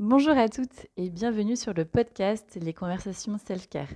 [0.00, 3.90] Bonjour à toutes et bienvenue sur le podcast Les conversations self-care.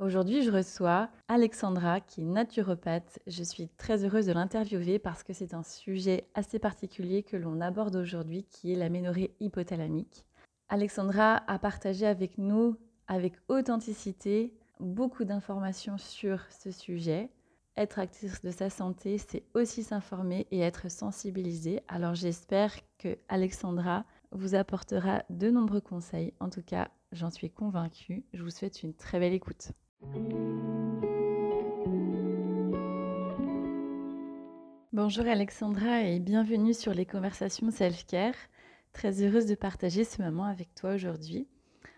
[0.00, 3.20] Aujourd'hui, je reçois Alexandra, qui est naturopathe.
[3.28, 7.60] Je suis très heureuse de l'interviewer parce que c'est un sujet assez particulier que l'on
[7.60, 10.26] aborde aujourd'hui, qui est l'aménorrhée hypothalamique.
[10.68, 17.30] Alexandra a partagé avec nous, avec authenticité, beaucoup d'informations sur ce sujet.
[17.76, 21.82] Être actrice de sa santé, c'est aussi s'informer et être sensibilisé.
[21.86, 26.34] Alors j'espère que Alexandra vous apportera de nombreux conseils.
[26.40, 28.24] En tout cas, j'en suis convaincue.
[28.32, 29.70] Je vous souhaite une très belle écoute.
[34.92, 38.36] Bonjour Alexandra et bienvenue sur les conversations self-care.
[38.92, 41.48] Très heureuse de partager ce moment avec toi aujourd'hui.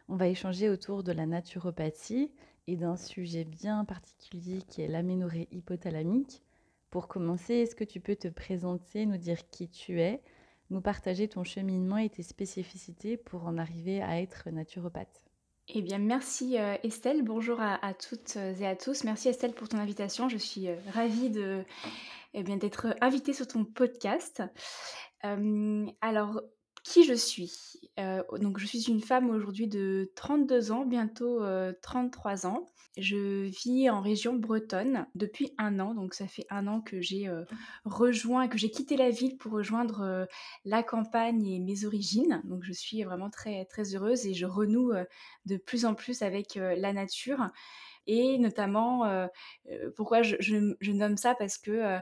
[0.08, 2.32] On va échanger autour de la naturopathie
[2.66, 6.42] et d'un sujet bien particulier qui est l'aménorrhée hypothalamique.
[6.90, 10.22] Pour commencer, est-ce que tu peux te présenter, nous dire qui tu es,
[10.70, 15.25] nous partager ton cheminement et tes spécificités pour en arriver à être naturopathe?
[15.68, 17.22] Eh bien, merci euh, Estelle.
[17.22, 19.02] Bonjour à, toutes et à tous.
[19.02, 20.28] Merci Estelle pour ton invitation.
[20.28, 21.32] Je suis euh, ravie
[22.34, 24.44] eh d'être invitée sur ton podcast.
[25.24, 26.40] Euh, alors,
[26.84, 27.52] qui je suis?
[28.40, 31.42] Donc, je suis une femme aujourd'hui de 32 ans, bientôt
[31.82, 32.68] 33 ans.
[32.96, 37.30] Je vis en région bretonne depuis un an, donc ça fait un an que j'ai
[37.84, 40.26] rejoint, que j'ai quitté la ville pour rejoindre
[40.64, 42.40] la campagne et mes origines.
[42.44, 44.92] Donc je suis vraiment très très heureuse et je renoue
[45.44, 47.50] de plus en plus avec la nature.
[48.06, 49.28] Et notamment,
[49.96, 51.98] pourquoi je, nomme ça Parce que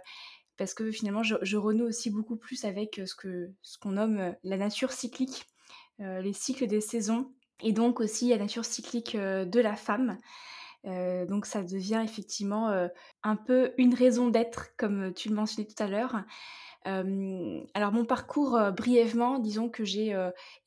[0.56, 4.56] parce que finalement je, renoue aussi beaucoup plus avec ce que ce qu'on nomme la
[4.56, 5.46] nature cyclique,
[5.98, 7.32] les cycles des saisons,
[7.62, 10.18] et donc aussi la nature cyclique de la femme.
[10.86, 12.88] Euh, donc ça devient effectivement euh,
[13.22, 16.22] un peu une raison d'être, comme tu le mentionnais tout à l'heure.
[16.86, 20.14] Euh, alors mon parcours, brièvement, disons que j'ai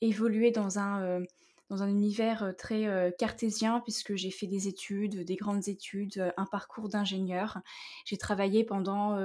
[0.01, 1.21] évolué dans un,
[1.69, 6.89] dans un univers très cartésien, puisque j'ai fait des études, des grandes études, un parcours
[6.89, 7.59] d'ingénieur.
[8.05, 9.15] J'ai travaillé pendant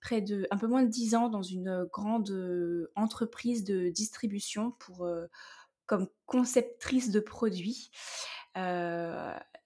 [0.00, 5.08] près de un peu moins de dix ans dans une grande entreprise de distribution pour
[5.86, 7.90] comme conceptrice de produits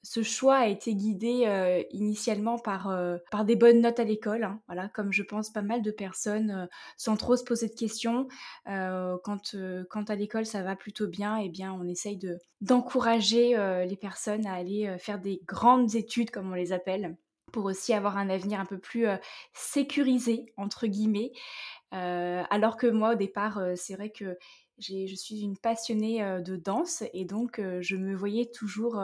[0.05, 4.45] ce choix a été guidé euh, initialement par, euh, par des bonnes notes à l'école,
[4.45, 6.67] hein, voilà, comme je pense pas mal de personnes, euh,
[6.99, 8.29] sans trop se poser de questions.
[8.67, 9.57] quand,
[9.91, 13.57] quand à l'école ça va plutôt bien, eh bien on essaye de, d'encourager
[13.87, 17.17] les personnes à aller faire des grandes études, comme on les appelle,
[17.53, 19.07] pour aussi avoir un avenir un peu plus
[19.55, 21.33] sécurisé, entre guillemets.
[21.91, 24.37] alors que moi, au départ, c'est vrai que
[24.79, 29.01] je suis une passionnée de danse et donc je me voyais toujours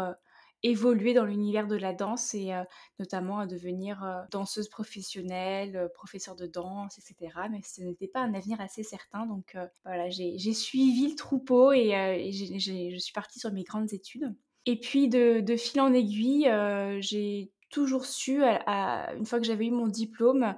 [0.62, 2.52] évoluer dans l'univers de la danse et
[2.98, 7.32] notamment à devenir danseuse professionnelle, professeure de danse, etc.
[7.50, 9.26] Mais ce n'était pas un avenir assez certain.
[9.26, 14.34] Donc voilà, j'ai suivi le troupeau et, je suis partie sur mes grandes études.
[14.66, 16.50] Et puis de, fil en aiguille,
[17.00, 20.54] j'ai toujours su, une fois que j'avais eu mon diplôme,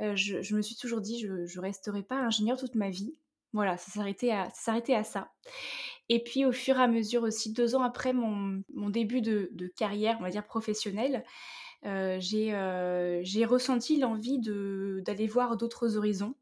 [0.00, 3.14] je, me suis toujours dit, je ne resterai pas ingénieure toute ma vie.
[3.54, 5.32] Voilà, ça s'arrêtait à, ça.
[6.08, 10.16] Et puis au fur et à mesure aussi, deux ans après mon, début de, carrière,
[10.18, 11.24] on va dire professionnelle,
[11.86, 16.34] euh, euh, j'ai ressenti l'envie d'aller voir d'autres horizons,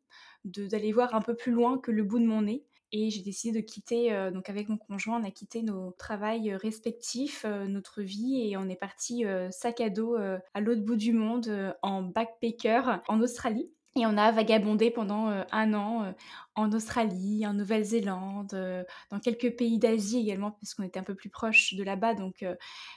[0.45, 2.65] d'aller voir un peu plus loin que le bout de mon nez.
[2.93, 6.55] Et j'ai décidé de quitter, euh, donc avec mon conjoint, on a quitté nos travails
[6.55, 11.77] respectifs, notre vie, et on est parti sac à dos à l'autre bout du monde
[11.83, 13.71] en backpacker en Australie.
[13.95, 16.15] Et on a vagabondé pendant un an
[16.55, 21.75] en Australie, en Nouvelle-Zélande, dans quelques pays d'Asie également, puisqu'on était un peu plus proche
[21.75, 22.15] de là-bas.
[22.15, 22.43] Donc,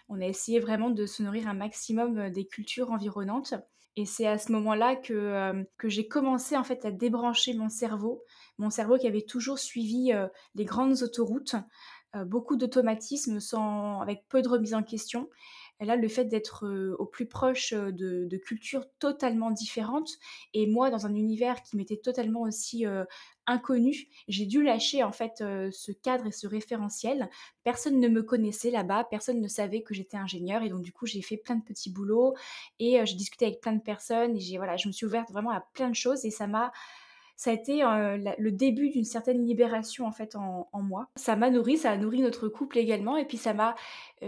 [0.07, 3.55] on a essayé vraiment de se nourrir un maximum des cultures environnantes.
[3.97, 8.23] Et c'est à ce moment-là que, que j'ai commencé en fait à débrancher mon cerveau,
[8.57, 10.13] mon cerveau qui avait toujours suivi
[10.53, 11.55] les grandes autoroutes,
[12.25, 15.29] beaucoup d'automatismes sans, avec peu de remise en question.
[15.79, 16.67] Là, le fait d'être
[16.97, 20.09] au plus proche de, de, cultures totalement différentes,
[20.53, 22.85] et moi, dans un univers qui m'était totalement aussi
[23.47, 27.29] inconnu, j'ai dû lâcher en fait ce cadre et ce référentiel.
[27.63, 31.05] Personne ne me connaissait là-bas, personne ne savait que j'étais ingénieur, et donc du coup,
[31.05, 32.35] j'ai fait plein de petits boulots,
[32.79, 35.51] et j'ai discuté avec plein de personnes, et j'ai voilà, je me suis ouverte vraiment
[35.51, 36.71] à plein de choses, et ça m'a
[37.35, 41.09] ça a été le début d'une certaine libération en fait en, moi.
[41.15, 43.75] Ça m'a nourri, ça a nourri notre couple également, et puis ça m'a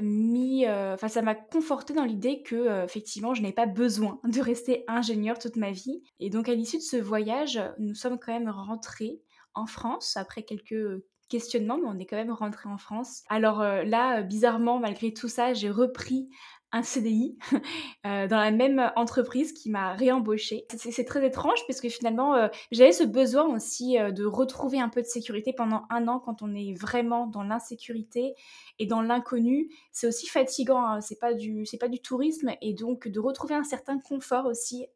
[0.02, 4.84] mis, enfin ça m'a conforté dans l'idée que effectivement je n'ai pas besoin de rester
[4.88, 6.04] ingénieur toute ma vie.
[6.20, 9.22] Et donc à l'issue de ce voyage, nous sommes quand même rentrés
[9.54, 13.24] en France après quelques questionnements, mais on est quand même rentrés en France.
[13.30, 16.30] Alors là, bizarrement, malgré tout ça, j'ai repris
[16.72, 17.38] un CDI
[18.06, 20.66] euh, dans la même entreprise qui m'a réembauché.
[20.76, 24.90] C'est très étrange parce que finalement, euh, j'avais ce besoin aussi euh, de retrouver un
[24.90, 28.34] peu de sécurité pendant un an quand on est vraiment dans l'insécurité
[28.80, 29.70] et dans l'inconnu.
[29.92, 31.02] C'est aussi fatigant, hein.
[31.02, 34.88] c'est pas du pas du tourisme et donc de retrouver un certain confort aussi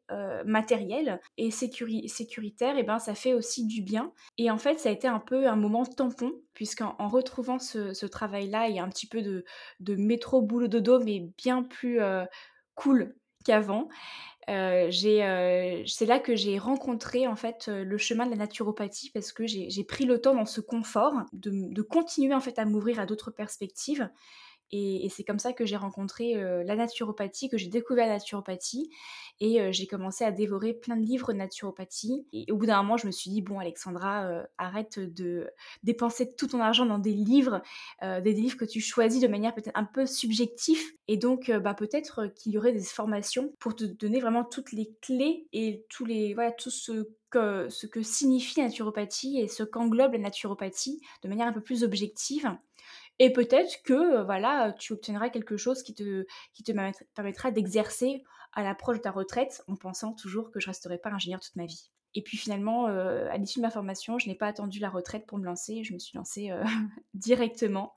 [0.45, 4.11] matériel et sécuritaire, et ben ça fait aussi du bien.
[4.37, 8.05] Et en fait, ça a été un peu un moment tampon puisqu'en en retrouvant ce,
[8.05, 9.45] travail-là, il y a un petit peu de,
[9.95, 11.99] métro boulot dodo, mais bien plus
[12.75, 13.15] cool
[13.45, 13.87] qu'avant.
[14.47, 19.83] c'est là que j'ai rencontré en fait le chemin de la naturopathie parce que j'ai
[19.83, 23.31] pris le temps dans ce confort de, de continuer en fait à m'ouvrir à d'autres
[23.31, 24.09] perspectives
[24.71, 28.89] et, c'est comme ça que j'ai rencontré la naturopathie, que j'ai découvert la naturopathie.
[29.39, 32.25] Et j'ai commencé à dévorer plein de livres de naturopathie.
[32.31, 35.49] Et au bout d'un moment, je me suis dit, bon, Alexandra, arrête de
[35.83, 37.61] dépenser tout ton argent dans des livres,
[38.01, 40.79] des livres que tu choisis de manière peut-être un peu subjective.
[41.07, 44.93] Et donc, bah, peut-être qu'il y aurait des formations pour te donner vraiment toutes les
[45.01, 49.63] clés et tous les, voilà, tout ce que, ce que signifie la naturopathie et ce
[49.63, 52.55] qu'englobe la naturopathie de manière un peu plus objective.
[53.23, 56.25] Et peut-être que voilà, tu obtiendras quelque chose qui te,
[57.13, 61.39] permettra d'exercer à l'approche de ta retraite en pensant toujours que je resterai pas ingénieur
[61.39, 61.91] toute ma vie.
[62.15, 65.37] Et puis finalement, à l'issue de ma formation, je n'ai pas attendu la retraite pour
[65.37, 66.49] me lancer, je me suis lancée
[67.13, 67.93] directement.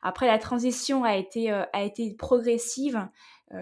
[0.00, 3.06] Après, la transition a été progressive.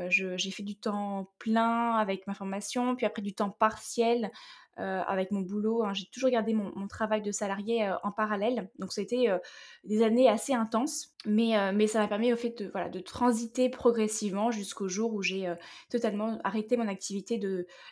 [0.08, 4.31] J'ai fait du temps plein avec ma formation, puis après du temps partiel
[4.79, 5.84] euh, avec mon boulot.
[5.84, 5.93] Hein.
[5.93, 8.70] J'ai toujours gardé mon, travail de salarié euh, en parallèle.
[8.79, 9.38] Donc, c'était euh,
[9.84, 11.11] des années assez intenses.
[11.26, 15.23] Mais, mais ça m'a permis au fait de, voilà, de transiter progressivement jusqu'au jour où
[15.23, 15.55] j'ai
[15.88, 17.40] totalement arrêté mon activité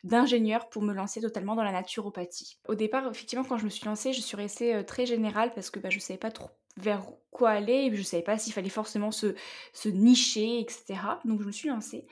[0.03, 2.59] d'ingénieur pour me lancer totalement dans la naturopathie.
[2.67, 5.79] Au départ, effectivement, quand je me suis lancée, je suis restée très générale parce que
[5.79, 6.51] bah, je ne savais pas trop
[6.83, 9.35] vers quoi aller, je ne savais pas s'il fallait forcément se,
[9.73, 11.01] se, nicher, etc.
[11.25, 12.07] Donc je me suis lancée.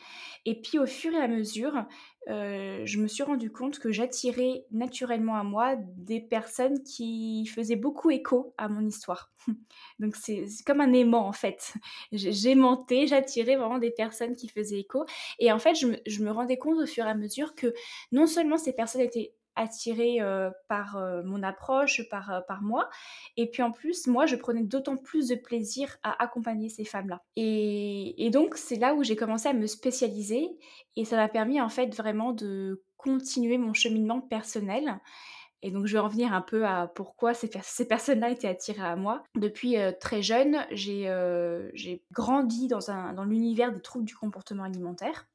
[0.47, 1.85] Et puis au fur et à mesure,
[2.29, 7.77] euh, je me suis rendu compte que j'attirais naturellement à moi des personnes qui faisaient
[7.77, 9.33] beaucoup écho à mon histoire.
[9.99, 11.75] Donc c'est comme un aimant en fait.
[12.13, 15.05] J'aimantais, j'attirais vraiment des personnes qui faisaient écho.
[15.39, 17.75] Et en fait, je me, je me rendais compte au fur et à mesure que
[18.13, 20.21] non seulement ces personnes étaient attirée
[20.69, 22.89] par mon approche, par, par moi.
[23.37, 27.21] Et puis en plus, moi, je prenais d'autant plus de plaisir à accompagner ces femmes-là.
[27.37, 30.49] Et, et, donc, c'est là où j'ai commencé à me spécialiser
[30.97, 34.99] et ça m'a permis en fait vraiment de continuer mon cheminement personnel.
[35.63, 38.95] Et donc, je vais revenir un peu à pourquoi ces, ces personnes-là étaient attirées à
[38.95, 39.25] moi.
[39.35, 45.27] Depuis très jeune, j'ai grandi dans, un, dans l'univers des troubles du comportement alimentaire.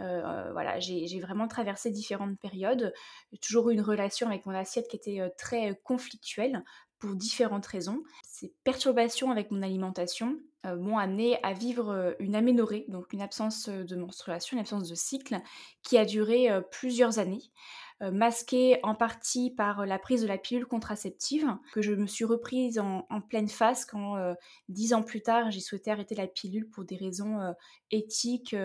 [0.00, 2.92] Euh, voilà, j'ai vraiment traversé différentes périodes.
[3.40, 6.64] Toujours eu une relation avec mon assiette qui était euh, très conflictuelle
[6.98, 8.02] pour différentes raisons.
[8.24, 13.68] Ces perturbations avec mon alimentation euh, m'ont amené à vivre une aménorrhée, donc une absence
[13.68, 15.40] de menstruation, une absence de cycle,
[15.82, 17.42] qui a duré plusieurs années.
[18.02, 22.24] Euh, masquée en partie par la prise de la pilule contraceptive, que je me suis
[22.24, 24.34] reprise en, pleine face quand, euh,
[24.68, 27.52] dix ans plus tard, j'ai souhaité arrêter la pilule pour des raisons euh,
[27.92, 28.56] éthiques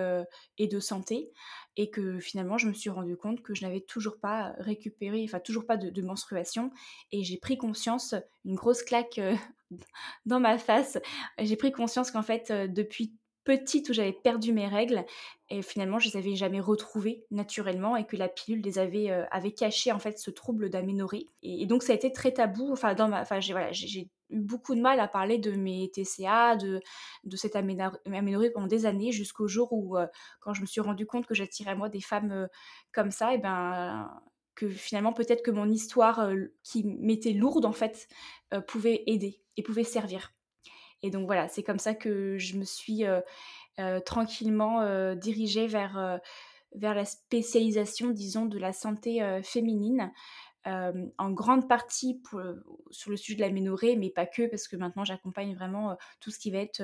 [0.57, 1.31] et de santé,
[1.75, 5.39] et que finalement, je me suis rendu compte que je n'avais toujours pas récupéré, enfin
[5.39, 6.71] toujours pas de menstruation,
[7.11, 9.19] et j'ai pris conscience, une grosse claque
[10.25, 10.97] dans ma face,
[11.37, 13.13] j'ai pris conscience qu'en fait, depuis
[13.47, 15.05] petite où j'avais perdu mes règles
[15.49, 19.49] et finalement je les avais jamais retrouvées naturellement et que la pilule les avait, euh,
[19.57, 21.27] caché en fait ce trouble d'aménorrhée.
[21.43, 22.73] Et, donc ça a été très tabou.
[22.73, 24.01] Enfin dans ma enfin j'ai voilà j'ai
[24.31, 26.81] eu beaucoup de mal à parler de mes TCA de
[27.23, 30.07] de cette aménorrhée pendant des années jusqu'au jour où euh,
[30.41, 32.47] quand je me suis rendu compte que j'attirais moi des femmes euh,
[32.91, 34.11] comme ça et ben
[34.55, 36.31] que finalement peut-être que mon histoire
[36.63, 38.07] qui m'était lourde en fait
[38.67, 40.31] pouvait aider et pouvait servir
[41.03, 43.03] et donc voilà, c'est comme ça que je me suis
[44.05, 46.19] tranquillement dirigée vers,
[46.73, 50.11] vers la spécialisation, disons, de la santé féminine.
[50.65, 52.21] en grande partie
[52.91, 56.39] sur le sujet de l'aménorrhée, mais pas que, parce que maintenant j'accompagne vraiment tout ce
[56.39, 56.81] qui va être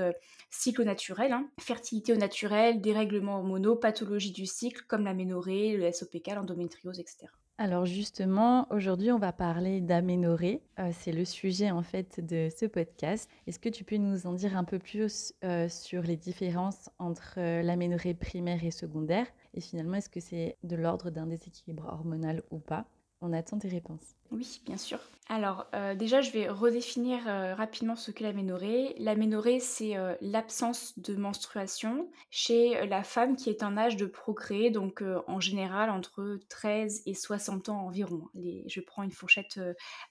[0.49, 1.49] cycle au naturel, hein.
[1.59, 7.27] fertilité au naturel, dérèglements hormonaux, pathologie du cycle comme l'aménorrhée, le SOPK, l'endométriose, etc.
[7.59, 10.61] Alors justement, aujourd'hui, on va parler d'aménorrhée.
[10.79, 13.29] Euh, c'est le sujet en fait de ce podcast.
[13.47, 17.35] Est-ce que tu peux nous en dire un peu plus euh, sur les différences entre
[17.37, 19.27] euh, l'aménorrhée primaire et secondaire?
[19.53, 22.87] Et finalement, est-ce que c'est de l'ordre d'un déséquilibre hormonal ou pas?
[23.25, 24.17] On attend tes réponses.
[24.31, 24.99] Oui, bien sûr.
[25.29, 28.95] Alors, euh, déjà, je vais redéfinir euh, rapidement ce qu'est l'aménorrhée.
[28.97, 34.71] L'aménorrhée, c'est euh, l'absence de menstruation chez la femme qui est en âge de procréer,
[34.71, 38.27] donc en général entre 13 et 60 ans environ.
[38.33, 39.57] je prends une fourchette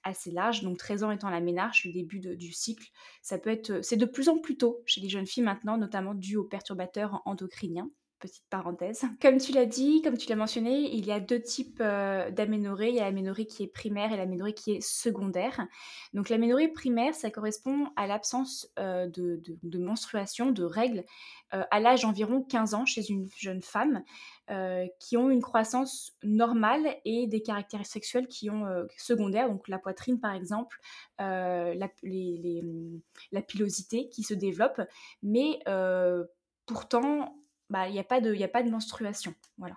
[0.05, 2.89] assez large, donc 13 ans étant la ménarche, le début du cycle.
[3.21, 6.15] Ça peut être, c'est de plus en plus tôt chez les jeunes filles maintenant, notamment
[6.15, 7.91] dû aux perturbateurs endocriniens
[8.23, 9.03] petite parenthèse.
[9.21, 12.31] Comme tu l'as dit, comme tu l'as mentionné, il y a deux types euh.
[12.33, 15.67] Il y a l'aménorrhée qui est primaire et l'aménorrhée qui est secondaire.
[16.13, 21.05] Donc l'aménorrhée primaire, ça correspond à l'absence euh, de, menstruation, de règles,
[21.55, 24.03] euh, à l'âge d'environ 15 ans chez une jeune femme
[24.99, 28.67] qui ont une croissance normale et des caractères sexuels qui ont
[28.99, 30.79] secondaires, donc la poitrine par exemple,
[31.19, 34.83] la, la pilosité qui se développe,
[35.23, 35.59] mais
[36.67, 37.42] pourtant
[37.73, 39.35] bah, il n'y a, pas de, a pas de menstruation.
[39.57, 39.77] Voilà.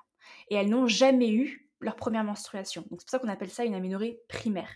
[0.50, 2.84] Et elles n'ont jamais eu leur première menstruation.
[2.90, 4.70] C'est pour ça qu'on appelle ça une aménorrhée primaire.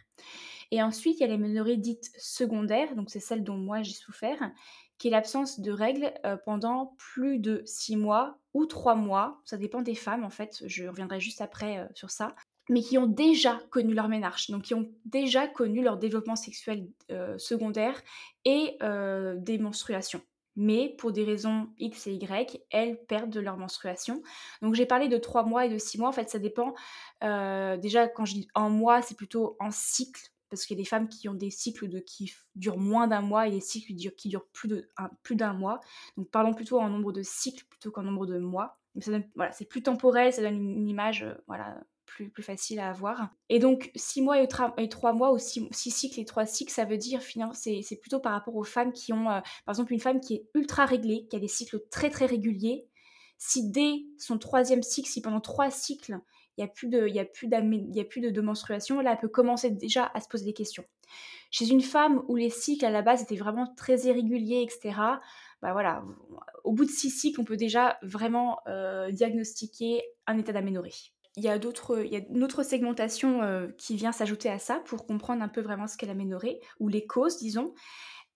[0.71, 4.51] Et ensuite, il y a l'aménorrhée dite secondaire, donc c'est celle dont moi j'ai souffert,
[4.97, 9.41] qui est l'absence de règles euh, pendant plus de six mois ou trois mois.
[9.43, 12.35] Ça dépend des femmes en fait, je reviendrai juste après euh, sur ça
[12.71, 16.87] mais qui ont déjà connu leur ménarche, donc qui ont déjà connu leur développement sexuel
[17.09, 17.99] euh, secondaire
[18.45, 18.77] et
[19.37, 20.21] des menstruations
[20.59, 24.21] mais pour des raisons X et Y, elles perdent de leur menstruation.
[24.61, 26.75] Donc j'ai parlé de 3 mois et de 6 mois, en fait ça dépend.
[27.23, 30.83] Euh, déjà quand je dis en mois, c'est plutôt en cycle, parce qu'il y a
[30.83, 33.93] des femmes qui ont des cycles de, qui durent moins d'un mois et des cycles
[34.17, 35.79] qui durent, plus, d'un mois.
[36.17, 38.81] Donc parlons plutôt en nombre de cycles plutôt qu'en nombre de mois.
[39.35, 43.29] voilà, c'est plus temporel, ça donne une, image euh, voilà, plus, facile à avoir.
[43.49, 46.97] Et donc, 6 mois et, 3 mois, ou 6 cycles et 3 cycles, ça veut
[46.97, 47.21] dire,
[47.53, 50.49] c'est plutôt par rapport aux femmes qui ont, euh, par exemple, une femme qui est
[50.55, 52.85] ultra réglée, qui a des cycles très très réguliers.
[53.37, 56.19] Si dès son troisième cycle, si pendant 3 cycles,
[56.57, 57.25] il n'y a plus, de, a y a
[58.05, 60.83] plus de, de menstruation, là, elle peut commencer déjà à se poser des questions.
[61.51, 64.99] Chez une femme où les cycles à la base étaient vraiment très irréguliers, etc.,
[65.61, 66.03] bah voilà,
[66.63, 70.93] au bout de six cycles, on peut déjà vraiment euh, diagnostiquer un état d'aménorrhée
[71.35, 74.59] il y a d'autres, il y a une autre segmentation euh, qui vient s'ajouter à
[74.59, 77.73] ça pour comprendre un peu vraiment ce qu'est l'aménorrhée, ou les causes, disons.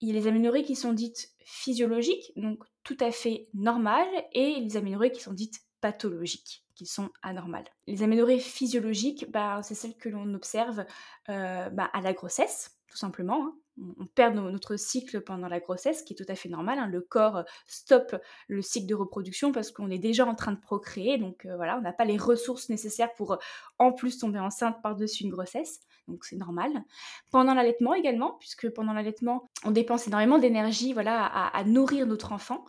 [0.01, 4.59] Il y a les aménorrhées qui sont dites physiologiques, donc tout à fait normales, et
[4.59, 7.67] les aménorrhées qui sont dites pathologiques, qui sont anormales.
[7.87, 10.85] Les aménorrhées physiologiques, bah, c'est celles que l'on observe
[11.29, 13.47] euh, bah, à la grossesse, tout simplement.
[13.47, 13.55] Hein
[13.99, 16.77] on perd notre cycle pendant la grossesse, qui est tout à fait normal.
[16.79, 16.87] Hein.
[16.87, 18.15] Le corps euh, stoppe
[18.47, 21.17] le cycle de reproduction parce qu'on est déjà en train de procréer.
[21.17, 23.37] Donc euh, voilà, on n'a pas les ressources nécessaires pour euh,
[23.79, 25.79] en plus tomber enceinte par-dessus une grossesse.
[26.07, 26.83] Donc c'est normal.
[27.31, 32.65] Pendant l'allaitement également, puisque pendant l'allaitement, on dépense énormément d'énergie voilà, à, nourrir notre enfant.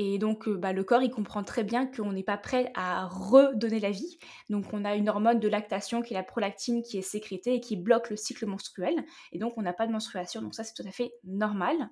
[0.00, 3.80] Et donc, bah, le corps, il comprend très bien qu'on n'est pas prêt à redonner
[3.80, 4.16] la vie.
[4.48, 7.60] Donc, on a une hormone de lactation qui est la prolactine qui est sécrétée et
[7.60, 8.94] qui bloque le cycle menstruel.
[9.32, 10.40] Et donc, on n'a pas de menstruation.
[10.40, 11.90] Donc, ça, c'est tout à fait normal.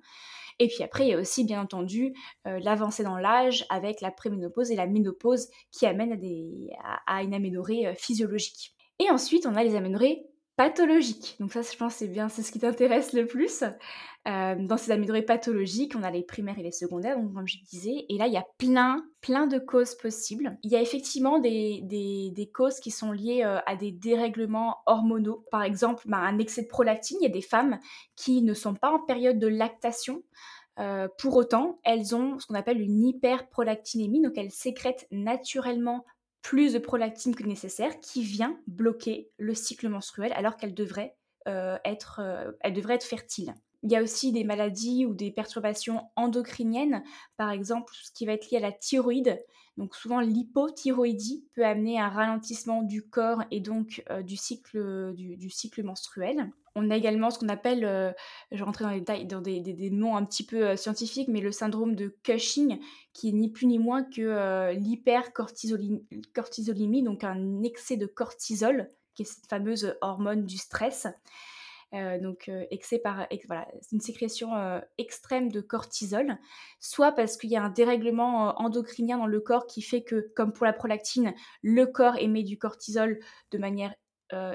[0.59, 2.13] Et puis après, il y a aussi, bien entendu,
[2.45, 6.17] l'avancée dans l'âge avec la préménopause et la ménopause qui amènent
[7.05, 8.73] à, une aménorrhée physiologique.
[8.99, 10.25] Et ensuite, on a les aménorrhées
[10.57, 11.37] pathologiques.
[11.39, 13.63] Donc ça, je pense, c'est bien, c'est ce qui t'intéresse le plus.
[14.27, 17.59] Euh, dans ces aménorrhées pathologiques, on a les primaires et les secondaires, donc comme je
[17.63, 20.57] disais, et là, il y a plein, plein de causes possibles.
[20.63, 25.45] Il y a effectivement des, des, causes qui sont liées euh, à des dérèglements hormonaux.
[25.51, 27.19] Par exemple, bah, un excès de prolactine.
[27.21, 27.79] Il y a des femmes
[28.17, 30.23] qui ne sont pas en période de lactation.
[30.79, 36.03] Euh, pour autant, elles ont ce qu'on appelle une hyperprolactinémie, donc elles sécrètent naturellement
[36.47, 41.77] plus de prolactine que nécessaire qui vient bloquer le cycle menstruel alors qu'elle devrait, euh,
[41.83, 43.53] être, euh, devrait être fertile.
[43.83, 47.03] Il y a aussi des maladies ou des perturbations endocriniennes,
[47.35, 49.37] par exemple ce qui va être lié à la thyroïde.
[49.75, 56.49] Donc souvent l'hypothyroïdie peut amener un ralentissement du corps et donc euh, du, cycle menstruel.
[56.79, 58.11] On a également ce qu'on appelle, euh,
[58.51, 61.51] je rentrer dans les détails, dans des, noms un petit peu euh, scientifiques, mais le
[61.51, 62.79] syndrome de Cushing,
[63.13, 69.25] qui est ni plus ni moins que l'hypercortisolémie, donc un excès de cortisol, qui est
[69.25, 71.07] cette fameuse hormone du stress.
[72.21, 73.25] donc excès par
[73.91, 74.51] une sécrétion
[74.99, 76.37] extrême de cortisol,
[76.79, 80.53] soit parce qu'il y a un dérèglement endocrinien dans le corps qui fait que, comme
[80.53, 83.17] pour la prolactine, le corps émet du cortisol
[83.49, 83.95] de manière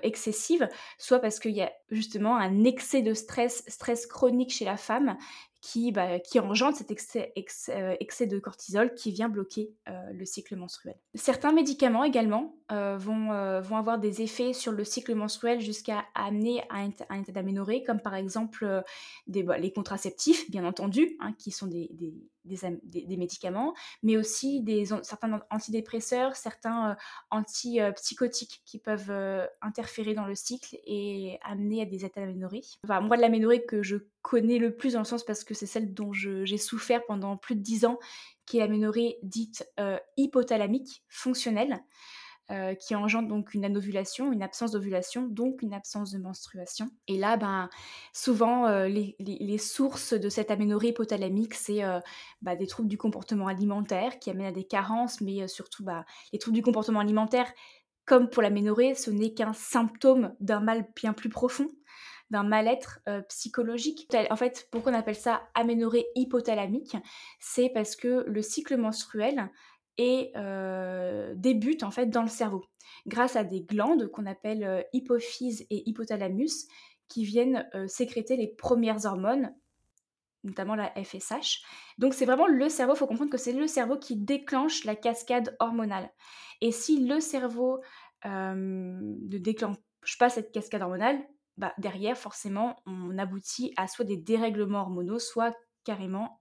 [0.03, 4.77] excessive, soit parce qu'il y a justement un excès de stress, stress chronique chez la
[4.77, 5.17] femme
[5.63, 7.33] qui, bah, engendre cet excès,
[7.69, 10.97] euh, excès, de cortisol qui vient bloquer euh, le cycle menstruel.
[11.15, 16.79] Certains médicaments également euh, vont, avoir des effets sur le cycle menstruel jusqu'à amener à
[17.11, 18.83] un, état d'aménorrhée, comme par exemple
[19.29, 21.89] des, bah, les contraceptifs, bien entendu, hein, qui sont des,
[23.17, 24.65] médicaments, mais aussi
[25.05, 26.97] certains antidépresseurs, certains
[27.31, 29.13] antipsychotiques qui peuvent
[29.61, 32.63] interférer dans le cycle et amener à des états d'aménorrhée.
[32.85, 35.67] Enfin, moi, de l'aménorrhée que je connais le plus dans le sens parce que c'est
[35.67, 37.99] celle dont j'ai souffert pendant plus de 10 ans,
[38.47, 41.81] qui est l'aménorrhée dite euh, hypothalamique fonctionnelle,
[42.51, 46.91] euh, qui engendre donc une anovulation, une absence d'ovulation, donc une absence de menstruation.
[47.09, 47.69] Et là, ben,
[48.13, 51.83] souvent, euh, les, sources de cette aménorrhée hypothalamique, c'est
[52.43, 56.39] bah, des troubles du comportement alimentaire qui amènent à des carences, mais surtout bah, les
[56.39, 57.53] troubles du comportement alimentaire,
[58.05, 61.69] comme pour l'aménorrhée, ce n'est qu'un symptôme d'un mal bien plus profond
[62.33, 64.09] d'un mal-être euh, psychologique.
[64.31, 66.97] En fait, pourquoi on appelle ça aménorrhée hypothalamique
[67.39, 69.51] C'est parce que le cycle menstruel
[70.01, 72.65] euh, débute en fait dans le cerveau,
[73.07, 76.67] grâce à des glandes qu'on appelle euh, hypophyse et hypothalamus,
[77.09, 79.55] qui viennent sécréter les premières hormones,
[80.45, 81.63] notamment la FSH.
[81.99, 84.97] Donc c'est vraiment le cerveau, il faut comprendre que c'est le cerveau qui déclenche la
[84.97, 86.11] cascade hormonale.
[86.63, 87.83] Et si le cerveau
[88.25, 89.77] ne déclenche
[90.19, 91.23] pas cette cascade hormonale,
[91.59, 95.55] bah, derrière, forcément, on aboutit à soit des dérèglements hormonaux, soit
[95.85, 96.39] carrément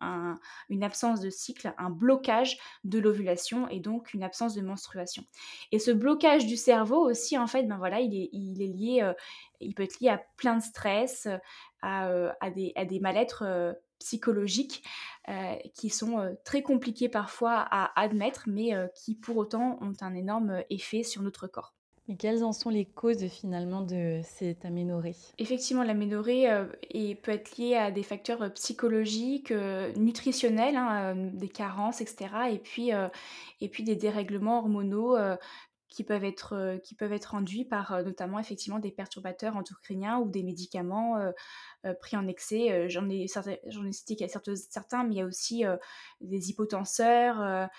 [0.70, 5.24] une absence de cycle, un blocage de l'ovulation et donc une absence de menstruation.
[5.72, 9.13] Et ce blocage du cerveau aussi, en fait, ben voilà, il est, lié, euh,
[9.60, 11.27] il peut être lié à plein de stress,
[11.82, 14.84] à, euh, à, des, mal-être euh, psychologiques
[15.75, 21.03] qui sont très compliqués parfois à admettre, mais qui pour autant ont un énorme effet
[21.03, 21.75] sur notre corps.
[22.08, 25.15] Et quelles en sont les causes finalement de cette aménorrhée?
[25.38, 26.65] Effectivement, l'aménorrhée euh,
[27.22, 32.50] peut être liée à des facteurs euh, psychologiques, euh, nutritionnels, hein, des carences, etc.
[32.51, 35.15] Et puis, des dérèglements hormonaux
[35.88, 41.17] qui peuvent être, être induits par notamment effectivement des perturbateurs endocriniens ou des médicaments
[41.99, 42.89] pris en excès.
[42.89, 43.28] J'en ai
[43.91, 45.63] cité certains, mais il y a aussi
[46.21, 47.69] des hypotenseurs.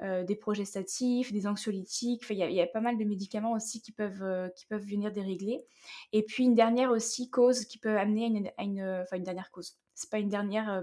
[0.00, 2.22] Euh, des progestatifs, des anxiolytiques.
[2.30, 5.64] il y, a pas mal de médicaments aussi qui peuvent, euh, qui peuvent venir dérégler.
[6.12, 9.76] Et puis une dernière aussi cause qui peut amener à une, enfin une dernière cause.
[9.94, 10.70] C'est pas une dernière.
[10.72, 10.82] Euh,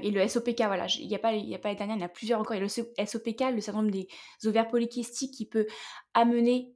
[0.00, 2.06] et le SOPK, voilà, il n'y a, pas, a pas les dernières, il y en
[2.06, 2.54] a plusieurs encore.
[2.54, 4.06] Il y a le SOPK, le syndrome des
[4.44, 5.66] ovaires polykystiques, qui peut
[6.14, 6.72] amener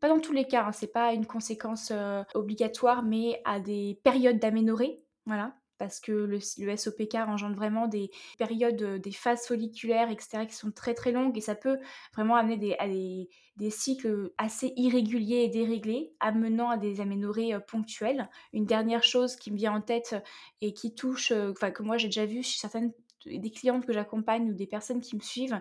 [0.00, 1.92] pas dans tous les cas, hein, c'est pas une conséquence
[2.34, 6.40] obligatoire, mais à des périodes d'aménorrhée, voilà, parce que le,
[6.76, 11.36] SOPK engendre vraiment des périodes, euh, des phases folliculaires, etc., qui sont très très longues
[11.38, 11.78] et ça peut
[12.14, 17.60] vraiment amener des, à des, cycles assez irréguliers et déréglés, amenant à des aménorrhées euh,
[17.60, 18.28] ponctuelles.
[18.52, 20.14] Une dernière chose qui me vient en tête
[20.60, 22.92] et qui touche, euh, enfin que moi j'ai déjà vu chez certaines
[23.26, 25.60] des clientes que j'accompagne ou des personnes qui me suivent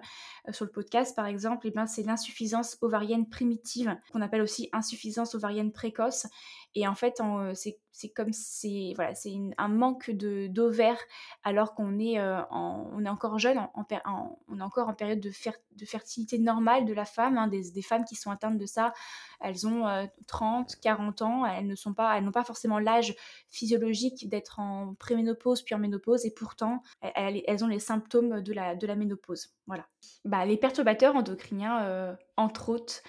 [0.50, 4.70] sur le podcast par exemple, et eh ben, c'est l'insuffisance ovarienne primitive qu'on appelle aussi
[4.72, 6.26] insuffisance ovarienne précoce
[6.76, 7.22] et en fait,
[7.92, 11.00] c'est comme c'est voilà, c'est un manque de d'ovaires
[11.44, 16.38] alors qu'on est on est encore jeune, on est encore en période de, de fertilité
[16.38, 17.38] normale de la femme.
[17.38, 18.94] Hein, des, des, femmes qui sont atteintes de ça,
[19.42, 23.16] elles ont 30, 40 ans, elles ne sont pas, elles n'ont pas forcément l'âge
[23.48, 28.54] physiologique d'être en préménopause puis en ménopause et pourtant elles, elles, ont les symptômes de
[28.54, 29.56] la de la ménopause.
[29.66, 29.88] Voilà.
[30.24, 33.02] Bah, les perturbateurs endocriniens, entre autres.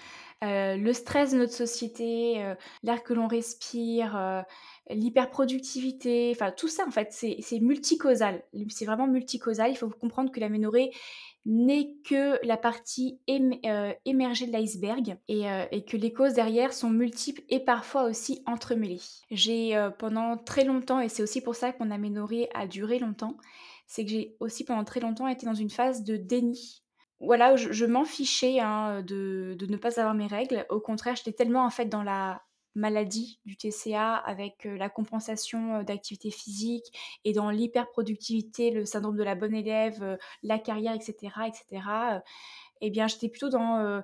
[0.43, 4.41] Euh, le stress de notre société, euh, l'air que l'on respire, euh,
[4.89, 10.39] l'hyperproductivité, enfin tout ça en fait c'est multicausal, c'est vraiment multicausal, il faut comprendre que
[10.39, 10.91] l'aménorrhée
[11.45, 17.41] n'est que la partie émergée de l'iceberg et, et, que les causes derrière sont multiples
[17.49, 19.01] et parfois aussi entremêlées.
[19.31, 23.37] J'ai pendant très longtemps, et c'est aussi pour ça que mon aménorrhée a duré longtemps,
[23.87, 26.83] c'est que j'ai aussi pendant très longtemps été dans une phase de déni
[27.21, 30.65] voilà, je, m'en fichais hein, de, ne pas avoir mes règles.
[30.69, 32.41] Au contraire, j'étais tellement en fait dans la
[32.73, 36.85] maladie du TCA avec euh, la compensation euh, d'activité physique
[37.25, 42.21] et dans l'hyperproductivité, le syndrome de la bonne élève, euh, la carrière, etc., etc.
[42.79, 44.01] eh bien, j'étais plutôt dans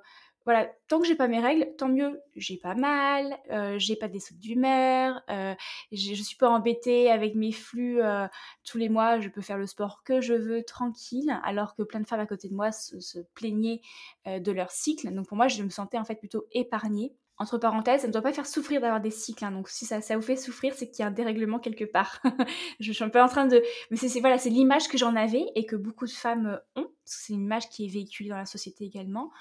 [0.48, 2.22] voilà, tant que j'ai pas mes règles, tant mieux.
[2.38, 5.54] J'ai pas mal, euh, j'ai pas des sautes d'humeur, euh,
[5.92, 8.26] je suis pas embêtée avec mes flux euh,
[8.64, 12.00] tous les mois, je peux faire le sport que je veux tranquille, alors que plein
[12.00, 13.82] de femmes à côté de moi se, plaignaient
[14.26, 15.14] de leur cycle.
[15.14, 17.14] Donc pour moi, je me sentais en fait plutôt épargnée.
[17.40, 19.44] entre parenthèses, ça ne doit pas faire souffrir d'avoir des cycles.
[19.44, 19.52] Hein.
[19.52, 22.22] donc si ça, ça vous fait souffrir, c'est qu'il y a un dérèglement quelque part.
[22.80, 23.62] je, suis un peu en train de...
[23.92, 26.88] Mais c'est voilà, c'est l'image que j'en avais et que beaucoup de femmes ont.
[27.08, 29.32] C'est une image qui est véhiculée dans la société également.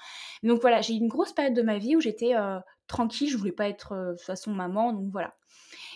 [0.43, 3.37] Donc voilà, j'ai eu une grosse période de ma vie où j'étais euh, tranquille, je
[3.37, 5.35] voulais pas être euh, de toute façon maman, donc voilà.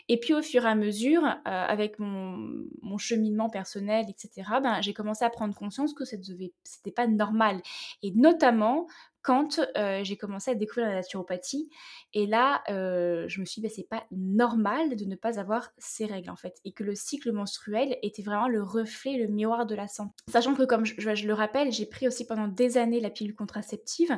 [0.10, 4.94] Et puis au fur et à mesure, euh, avec mon, cheminement personnel, etc., ben, j'ai
[4.94, 7.62] commencé à prendre conscience que ce n'était pas normal.
[8.04, 8.88] Et notamment
[9.22, 9.60] quand
[10.02, 11.70] j'ai commencé à découvrir la naturopathie.
[12.14, 16.06] Et là, je me suis dit, bah, c'est pas normal de ne pas avoir ces
[16.06, 16.60] règles en fait.
[16.66, 20.14] Et que le cycle menstruel était vraiment le reflet, le miroir de la santé.
[20.28, 24.18] Sachant que, comme je le rappelle, j'ai pris aussi pendant des années la pilule contraceptive.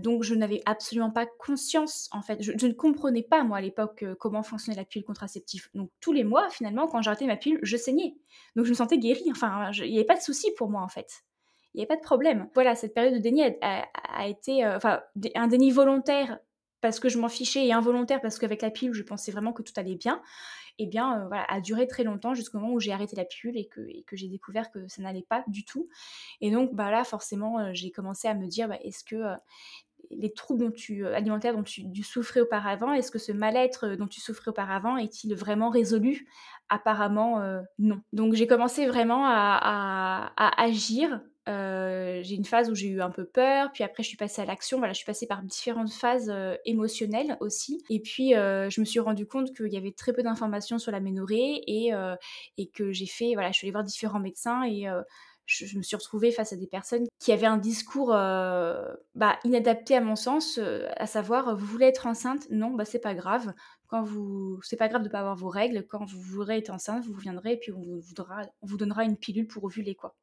[0.00, 2.42] donc, je n'avais absolument pas conscience en fait.
[2.42, 5.68] Je, ne comprenais pas, moi, à l'époque, comment fonctionnait la pilule contraceptive.
[5.74, 8.16] Donc, tous les mois, finalement, quand j'arrêtais ma pilule, je saignais.
[8.56, 9.30] Donc, je me sentais guérie.
[9.30, 11.24] Enfin, il n'y avait pas de souci pour moi en fait
[11.74, 12.48] il n'y avait pas de problème.
[12.54, 15.00] Voilà, cette période de déni a, été, euh, enfin,
[15.34, 16.38] un déni volontaire
[16.84, 19.62] parce que je m'en fichais et involontaire parce qu'avec la pilule, je pensais vraiment que
[19.62, 20.20] tout allait bien.
[20.78, 23.64] Eh bien, euh, a duré très longtemps jusqu'au moment où j'ai arrêté la pilule et
[23.64, 25.88] que, que j'ai découvert que ça n'allait pas du tout.
[26.42, 29.16] Et donc, bah là, forcément, euh, j'ai commencé à me dire, bah, est-ce que
[30.10, 30.74] les troubles
[31.14, 35.70] alimentaires dont tu, souffrais auparavant, est-ce que ce mal-être dont tu souffrais auparavant est-il vraiment
[35.70, 36.28] résolu?
[36.68, 37.40] Apparemment,
[37.78, 38.02] non.
[38.12, 43.10] Donc j'ai commencé vraiment à, à agir euh, j'ai une phase où j'ai eu un
[43.10, 44.78] peu peur, puis après je suis passée à l'action.
[44.78, 47.84] Voilà, je suis passée par différentes phases euh, émotionnelles aussi.
[47.90, 50.92] Et puis euh, je me suis rendu compte qu'il y avait très peu d'informations sur
[50.92, 51.92] la ménorrhée et,
[52.74, 54.86] que j'ai fait, voilà, je suis allée voir différents médecins et
[55.46, 60.00] je, me suis retrouvée face à des personnes qui avaient un discours bah, inadapté à
[60.00, 60.58] mon sens,
[60.96, 62.46] à savoir vous voulez être enceinte?
[62.50, 63.52] Non, bah c'est pas grave.
[63.88, 65.86] Quand vous, c'est pas grave de pas avoir vos règles.
[65.86, 68.14] Quand vous voudrez être enceinte, vous viendrez et puis on vous,
[68.62, 70.16] on vous donnera une pilule pour ovuler quoi.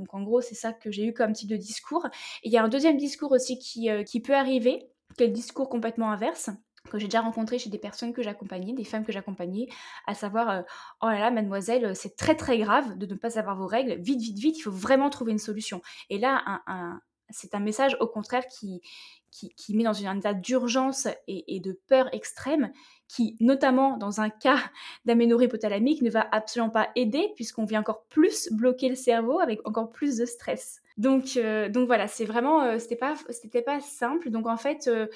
[0.00, 2.06] Donc en gros, c'est ça que j'ai eu comme type de discours.
[2.42, 5.26] Et il y a un deuxième discours aussi qui, euh, qui peut arriver, qui est
[5.26, 6.50] le discours complètement inverse
[6.90, 9.68] que j'ai déjà rencontré chez des personnes que j'accompagnais, des femmes que j'accompagnais,
[10.06, 10.62] à savoir euh,
[11.02, 14.22] oh là là mademoiselle c'est très très grave de ne pas avoir vos règles, vite
[14.22, 15.82] vite vite il faut vraiment trouver une solution.
[16.08, 16.98] Et là un,
[17.30, 18.82] c'est un message au contraire qui,
[19.30, 22.72] qui, met dans un état d'urgence et, de peur extrême,
[23.08, 24.58] qui, notamment dans un cas
[25.04, 29.66] d'aménorrhée hypothalamique, ne va absolument pas aider, puisqu'on vient encore plus bloquer le cerveau avec
[29.66, 30.80] encore plus de stress.
[30.96, 33.14] Donc, euh, donc voilà, c'est vraiment, euh, c'était pas,
[33.64, 34.30] pas simple.
[34.30, 35.06] Donc en fait, euh,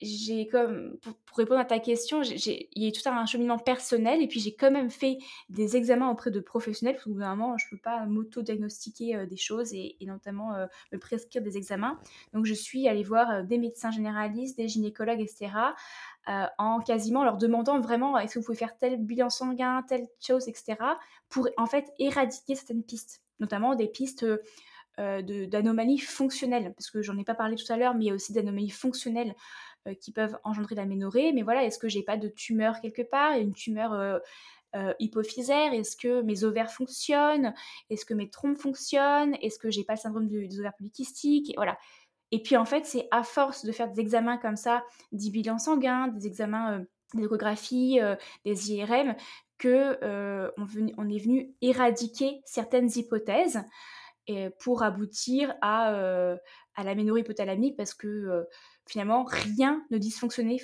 [0.00, 4.28] j'ai comme pour, répondre à ta question, il y a tout un cheminement personnel et
[4.28, 7.78] puis j'ai quand même fait des examens auprès de professionnels parce que vraiment je peux
[7.78, 11.98] pas m'auto-diagnostiquer euh, des choses et, notamment euh, me prescrire des examens.
[12.32, 15.50] Donc je suis allée voir euh, des médecins généralistes, des gynécologues, etc.
[16.58, 20.48] en quasiment leur demandant vraiment est-ce que vous pouvez faire tel bilan sanguin, telle chose,
[20.48, 20.76] etc.
[21.28, 24.24] pour en fait éradiquer certaines pistes, notamment des pistes
[24.98, 28.14] d'anomalies fonctionnelles, parce que j'en ai pas parlé tout à l'heure, mais il y a
[28.14, 29.34] aussi d'anomalies fonctionnelles
[29.86, 31.32] euh, qui peuvent engendrer la ménorrhée.
[31.34, 34.18] Mais voilà, est-ce que j'ai pas de tumeur quelque part, une tumeur euh,
[34.76, 35.74] euh, hypophysaire.
[35.74, 37.52] Est-ce que mes ovaires fonctionnent?
[37.90, 39.36] Est-ce que mes trompes fonctionnent?
[39.42, 41.50] Est-ce que j'ai pas le syndrome des ovaires polykystiques?
[41.50, 41.76] Et Voilà.
[42.30, 45.58] Et puis en fait, c'est à force de faire des examens comme ça, des bilans
[45.58, 48.00] sanguins, des examens d'échographie,
[48.44, 49.14] des IRM,
[49.58, 50.00] que
[50.56, 53.62] on, est venu éradiquer certaines hypothèses
[54.26, 55.88] et pour aboutir à,
[56.74, 58.46] à la ménorrhée hypothalamique parce que
[58.86, 60.60] finalement, rien ne dysfonctionnait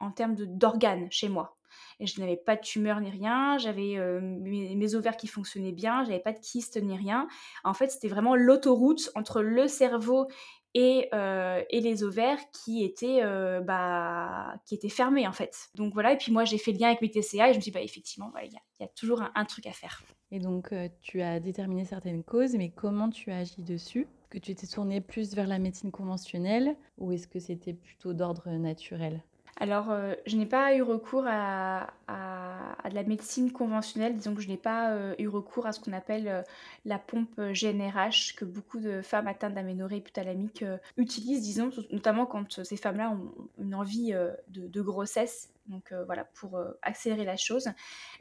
[0.00, 1.56] en termes d'organes chez moi.
[2.00, 6.04] Et je n'avais pas de tumeur ni rien, j'avais euh, mes, ovaires qui fonctionnaient bien,
[6.04, 7.28] j'avais pas de kyste ni rien.
[7.62, 10.28] En fait, c'était vraiment l'autoroute entre le cerveau
[10.74, 15.68] et, euh, et, les ovaires qui étaient, euh, bah, qui étaient fermés en fait.
[15.76, 17.62] Donc voilà, et puis moi j'ai fait le lien avec mes TCA et je me
[17.62, 20.02] suis dit, bah, effectivement, il y, a toujours un, truc à faire.
[20.30, 24.08] Et donc tu as déterminé certaines causes, mais comment tu as agi dessus?
[24.30, 28.50] Que tu t'es tournée plus vers la médecine conventionnelle ou est-ce que c'était plutôt d'ordre
[28.50, 29.22] naturel?
[29.56, 34.48] Alors, euh, je n'ai pas eu recours à, de la médecine conventionnelle, disons que je
[34.48, 36.42] n'ai pas euh, eu recours à ce qu'on appelle euh,
[36.84, 40.64] la pompe GNRH, que beaucoup de femmes atteintes d'aménorrhée hypothalamique
[40.96, 44.12] utilisent, disons, notamment quand ces femmes-là ont une envie
[44.48, 47.70] de, grossesse, donc voilà, pour accélérer la chose.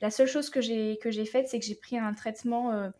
[0.01, 2.91] La seule chose que j'ai faite, c'est que j'ai pris un traitement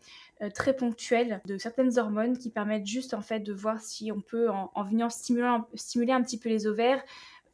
[0.52, 4.50] très ponctuel de certaines hormones qui permettent juste en fait de voir si on peut,
[4.50, 7.02] en, venant stimuler, stimuler un petit peu les ovaires,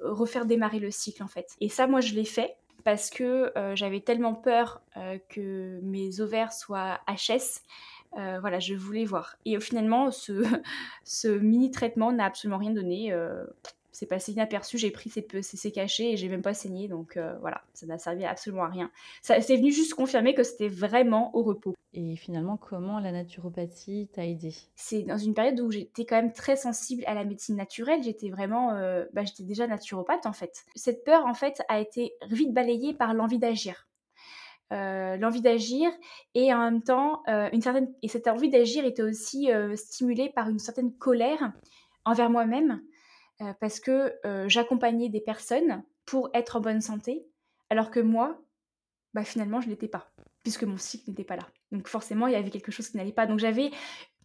[0.02, 1.56] refaire démarrer le cycle en fait.
[1.60, 6.20] Et ça, moi, je l'ai fait parce que euh, j'avais tellement peur euh, que mes
[6.20, 7.62] ovaires soient HS.
[8.18, 9.36] Euh, voilà, je voulais voir.
[9.44, 10.32] Et finalement, ce,
[11.04, 13.14] ce mini traitement n'a absolument rien donné.
[13.92, 17.36] C'est passé inaperçu, j'ai pris ces, ces, cachets et j'ai même pas saigné, donc euh,
[17.40, 18.90] voilà, ça n'a servi absolument à rien.
[19.22, 21.74] Ça c'est venu juste confirmer que c'était vraiment au repos.
[21.92, 24.54] Et finalement, comment la naturopathie t'a aidé?
[24.76, 28.30] C'est dans une période où j'étais quand même très sensible à la médecine naturelle, j'étais
[28.30, 30.64] vraiment, euh, bah, j'étais déjà naturopathe en fait.
[30.76, 33.88] Cette peur en fait a été vite balayée par l'envie d'agir.
[34.72, 35.90] Euh, l'envie d'agir
[36.36, 40.60] et en même temps une certaine et cette envie d'agir était aussi stimulée par une
[40.60, 41.52] certaine colère
[42.04, 42.80] envers moi-même
[43.40, 47.26] euh, parce que euh, j'accompagnais des personnes pour être en bonne santé,
[47.68, 48.40] alors que moi,
[49.14, 50.10] bah, finalement, je l'étais pas,
[50.42, 51.46] puisque mon cycle n'était pas là.
[51.72, 53.26] Donc forcément, il y avait quelque chose qui n'allait pas.
[53.26, 53.70] Donc j'avais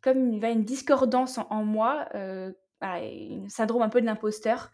[0.01, 2.51] comme une, une discordance en, moi, euh,
[2.81, 4.71] un syndrome un peu de l'imposteur,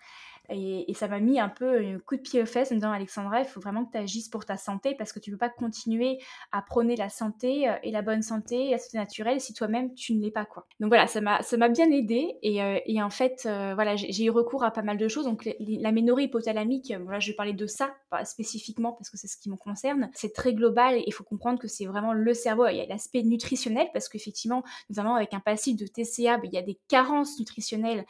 [0.52, 2.92] et, ça m'a mis un peu un coup de pied aux fesses en me disant
[2.92, 5.40] Alexandra, il faut vraiment que tu agisses pour ta santé parce que tu ne peux
[5.40, 6.20] pas continuer
[6.52, 9.94] à prôner la santé euh, et la bonne santé et la santé naturelle si toi-même
[9.96, 10.46] tu ne l'es pas.
[10.46, 10.68] quoi.
[10.80, 14.30] Donc voilà, ça m'a, bien aidé et, euh, et, en fait, euh, voilà, j'ai, eu
[14.30, 15.26] recours à pas mal de choses.
[15.26, 17.94] Donc l'aménorrhée hypothalamique, voilà, je vais parler de ça
[18.26, 20.10] spécifiquement parce que c'est ce qui me concerne.
[20.14, 22.68] C'est très global et il faut comprendre que c'est vraiment le cerveau.
[22.68, 26.54] Il y a l'aspect nutritionnel parce qu'effectivement, notamment avec un passif de TCA, ben, il
[26.54, 28.06] y a des carences nutritionnelles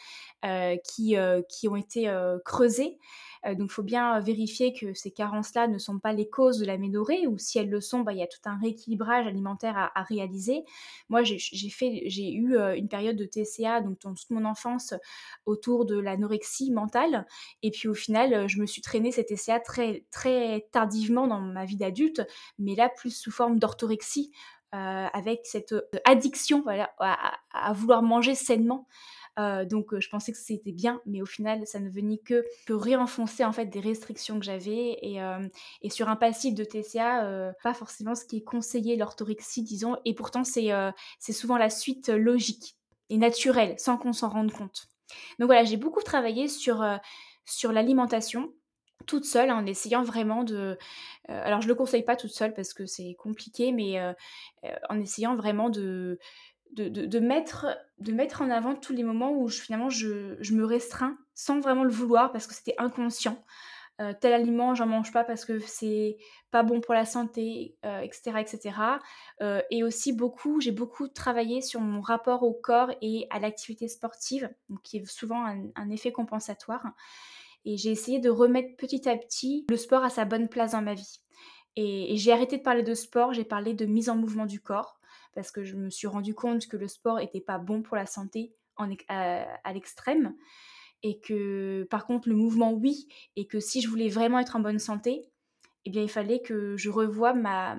[0.84, 1.16] qui,
[1.48, 2.98] qui ont été euh, creuser.
[3.46, 6.66] Euh, donc, il faut bien vérifier que ces carences-là ne sont pas les causes de
[6.66, 10.04] l'aménorrhée, ou si elles le sont, bah, il y a tout un rééquilibrage alimentaire à,
[10.04, 10.64] réaliser.
[11.10, 14.94] Moi, j'ai eu euh, une période de TCA, donc dans toute mon enfance,
[15.46, 17.26] autour de l'anorexie mentale.
[17.64, 21.66] Et puis, au final, je me suis traînée cette TCA très, très tardivement dans ma
[21.66, 22.22] vie d'adulte,
[22.60, 24.32] mais là, plus sous forme d'orthorexie.
[24.74, 26.64] avec cette addiction
[27.00, 28.88] à, vouloir manger sainement.
[29.40, 32.74] Euh, donc je pensais que c'était bien, mais au final, ça ne venait que, que
[32.74, 35.20] réenfoncer en fait des restrictions que j'avais et,
[35.82, 40.14] et, sur un passif de TCA, pas forcément ce qui est conseillé l'orthorexie, disons, et
[40.14, 40.70] pourtant c'est
[41.20, 42.76] c'est souvent la suite logique
[43.10, 44.88] et naturelle, sans qu'on s'en rende compte.
[45.40, 46.86] Donc voilà, j'ai beaucoup travaillé sur,
[47.46, 48.54] sur l'alimentation
[49.08, 50.78] toute seule en essayant vraiment de
[51.28, 54.00] alors je le conseille pas toute seule parce que c'est compliqué mais
[54.90, 56.20] en essayant vraiment de
[56.74, 57.68] de, mettre,
[58.00, 61.92] de mettre en avant tous les moments où finalement je, me restreins sans vraiment le
[61.92, 63.44] vouloir parce que c'était inconscient.
[64.00, 66.18] Euh, tel aliment, j'en mange pas parce que c'est
[66.50, 68.32] pas bon pour la santé, etc.
[68.34, 68.76] Euh, etc.
[69.42, 73.88] Euh, et aussi beaucoup, j'ai beaucoup travaillé sur mon rapport au corps et à l'activité
[73.88, 74.50] sportive,
[74.84, 76.86] qui est souvent un, effet compensatoire.
[77.64, 80.82] Et j'ai essayé de remettre petit à petit le sport à sa bonne place dans
[80.82, 81.20] ma vie.
[81.76, 85.01] et j'ai arrêté de parler de sport, j'ai parlé de mise en mouvement du corps
[85.34, 88.06] parce que je me suis rendu compte que le sport n'était pas bon pour la
[88.06, 88.54] santé
[89.08, 90.36] à, l'extrême
[91.04, 94.60] et que par contre le mouvement oui et que si je voulais vraiment être en
[94.60, 95.30] bonne santé
[95.86, 97.78] eh bien il fallait que je revoie ma,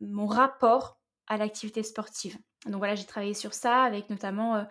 [0.00, 2.36] mon rapport à l'activité sportive.
[2.66, 4.64] Donc voilà j'ai travaillé sur ça avec notamment euh,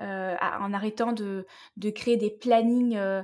[0.00, 3.22] euh, en arrêtant de, de, créer des plannings euh,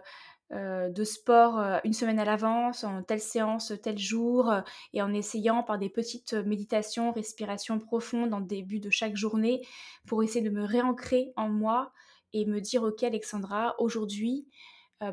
[0.53, 4.61] euh, de sport euh, une semaine à l'avance, en telle séance, tel jour, euh,
[4.93, 9.67] et en essayant par des petites méditations, respirations profondes en début de chaque journée
[10.07, 11.93] pour essayer de me réancrer en moi
[12.33, 14.47] et me dire ok Alexandra, aujourd'hui,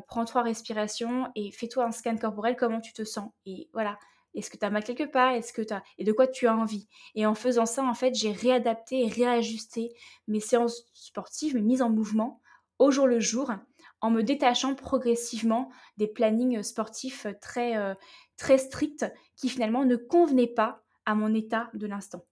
[0.06, 3.30] prends trois respirations et fais-toi un scan corporel, comment tu te sens?
[3.44, 3.98] Et voilà,
[4.34, 5.32] est-ce que tu as mal quelque part?
[5.32, 6.88] Est-ce que tu et de quoi tu as envie?
[7.14, 9.94] Et en faisant ça, en fait, j'ai réadapté et réajusté
[10.28, 12.40] mes séances sportives, mes mises en mouvement
[12.78, 13.52] au jour le jour
[14.04, 17.94] en me détachant progressivement des plannings sportifs très, euh,
[18.36, 22.22] très stricts qui finalement ne convenaient pas à mon état de l'instant.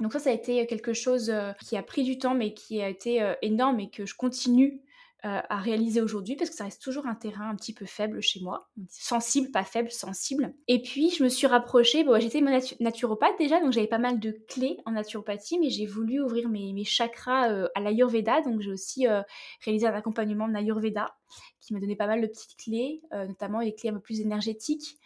[0.00, 2.82] Donc ça, ça a été quelque chose euh, qui a pris du temps, mais qui
[2.82, 4.82] a été euh, énorme et que je continue
[5.26, 8.22] euh, à réaliser aujourd'hui parce que ça reste toujours un terrain un petit peu faible
[8.22, 8.70] chez moi.
[8.88, 10.54] Sensible, pas faible, sensible.
[10.66, 12.40] Et puis je me suis rapprochée, bon, j'étais
[12.80, 16.84] naturopathe déjà, donc j'avais pas mal de clés en naturopathie, mais j'ai voulu ouvrir mes,
[16.84, 19.20] chakras euh, à l'Ayurveda, donc j'ai aussi euh,
[19.62, 21.14] réalisé un accompagnement de l'Ayurveda
[21.60, 24.96] qui m'a donné pas mal de petites clés, notamment les clés un peu plus énergétiques.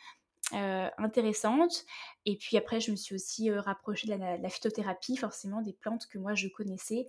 [0.53, 1.85] intéressantes
[2.25, 6.19] et puis après je me suis aussi rapprochée de la, phytothérapie forcément des plantes que
[6.19, 7.09] moi je connaissais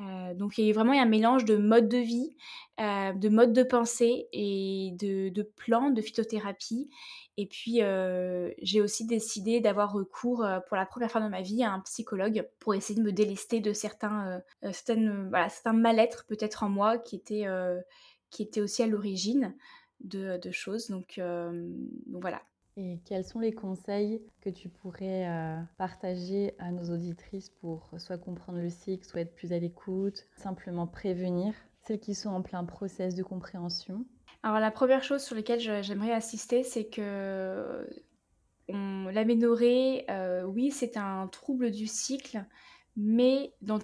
[0.00, 2.36] euh, donc il y a vraiment un mélange de mode de vie,
[2.80, 6.88] euh, de mode de pensée et de, de plans de phytothérapie.
[7.36, 11.62] Et puis euh, j'ai aussi décidé d'avoir recours pour la première fois dans ma vie
[11.62, 16.68] à un psychologue pour essayer de me délester de certains, voilà, certains mal-être peut-être en
[16.68, 17.46] moi qui étaient,
[18.60, 19.54] aussi à l'origine
[20.00, 20.88] de, de, choses.
[20.88, 21.20] Donc
[22.12, 22.42] voilà,
[22.76, 28.18] et quels sont les conseils que tu pourrais euh, partager à nos auditrices pour soit
[28.18, 32.64] comprendre le cycle, soit être plus à l'écoute, simplement prévenir celles qui sont en plein
[32.64, 34.04] process de compréhension?
[34.42, 37.88] Alors la première chose sur laquelle j'aimerais assister, c'est que
[38.68, 42.44] l'aménorrhée, euh, oui, c'est un trouble du cycle,
[42.96, 43.80] mais dans,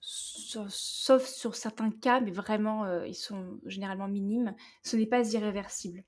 [0.00, 6.04] sauf sur certains cas, mais vraiment, ils sont généralement minimes, ce n'est pas irréversible.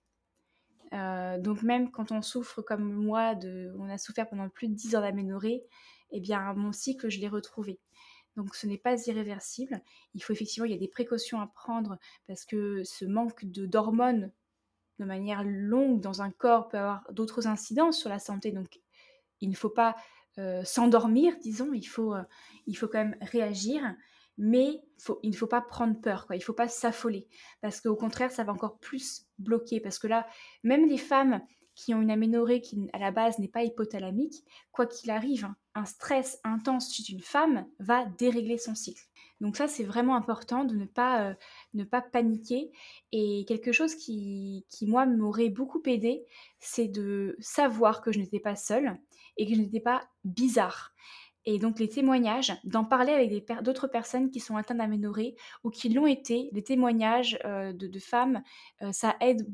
[1.38, 4.96] Donc même quand on souffre comme moi, de, on a souffert pendant plus de 10
[4.96, 5.64] ans d'aménorrhée,
[6.10, 7.80] eh bien mon cycle, je l'ai retrouvé.
[8.36, 9.80] Donc ce n'est pas irréversible.
[10.14, 13.66] Il faut effectivement, il y a des précautions à prendre parce que ce manque de
[13.66, 14.32] d'hormones
[14.98, 18.52] de manière longue dans un corps peut avoir d'autres incidences sur la santé.
[18.52, 18.80] Donc
[19.40, 19.96] il ne faut pas
[20.38, 22.22] euh, s'endormir, disons, il faut, euh,
[22.66, 23.82] il faut quand même réagir,
[24.36, 24.82] mais
[25.22, 27.28] il ne faut pas prendre peur, il ne faut pas s'affoler,
[27.60, 30.26] parce qu'au contraire, ça va encore plus bloquer, parce que là,
[30.62, 31.40] même les femmes
[31.74, 35.56] qui ont une aménorrhée qui, à la base, n'est pas hypothalamique, quoi qu'il arrive, hein,
[35.74, 39.02] un stress intense chez une femme va dérégler son cycle.
[39.40, 41.34] Donc ça, c'est vraiment important de ne pas, euh,
[41.74, 42.70] ne pas paniquer.
[43.12, 46.24] Et quelque chose qui, qui moi, m'aurait beaucoup aidé,
[46.60, 48.96] c'est de savoir que je n'étais pas seule
[49.36, 50.94] et que je n'étais pas bizarre.
[51.46, 55.90] Et donc les témoignages, d'en parler avec d'autres personnes qui sont atteintes d'aménorrhée ou qui
[55.90, 58.42] l'ont été, les témoignages euh, de, femmes,
[58.82, 59.46] euh, ça, aide,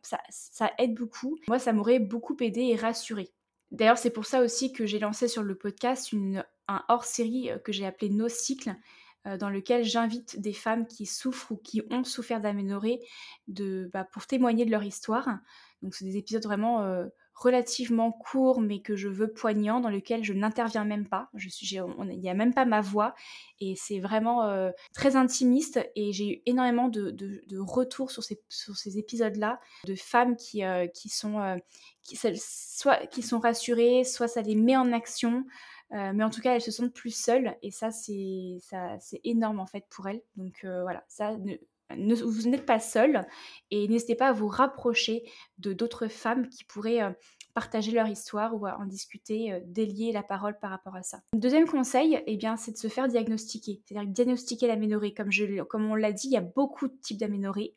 [0.00, 1.38] ça, aide beaucoup.
[1.46, 3.30] Moi, ça m'aurait beaucoup aidé et rassuré.
[3.70, 7.58] D'ailleurs, c'est pour ça aussi que j'ai lancé sur le podcast une, un hors-série euh,
[7.58, 8.74] que j'ai appelé Nos cycles,
[9.40, 13.00] dans lequel j'invite des femmes qui souffrent ou qui ont souffert d'aménorrhée
[13.48, 15.40] de, bah, pour témoigner de leur histoire.
[15.82, 20.32] Donc, c'est des épisodes vraiment relativement court mais que je veux poignant dans lequel je
[20.32, 21.28] n'interviens même pas.
[21.34, 23.14] Je suis, il n'y a même pas ma voix
[23.60, 28.40] et c'est vraiment euh, très intimiste et j'ai eu énormément de, de, retours sur ces,
[28.48, 31.56] sur ces épisodes-là de femmes qui, euh, qui sont euh,
[32.02, 35.44] qui, soit qui sont rassurées, soit ça les met en action.
[35.90, 38.60] mais en tout cas, elles se sentent plus seules et ça, c'est
[39.24, 40.22] énorme en fait pour elles.
[40.36, 41.36] Donc voilà, ça,
[41.90, 43.26] vous n'êtes pas seul
[43.70, 45.22] et n'hésitez pas à vous rapprocher
[45.58, 47.10] de d'autres femmes qui pourraient euh,
[47.56, 51.22] partager leur histoire ou à en discuter, euh, délier la parole par rapport à ça.
[51.32, 55.14] deuxième conseil, eh bien, c'est de se faire diagnostiquer, c'est-à-dire diagnostiquer l'aménorrhée.
[55.14, 57.74] Comme on l'a dit, il y a beaucoup de types d'aménorrhée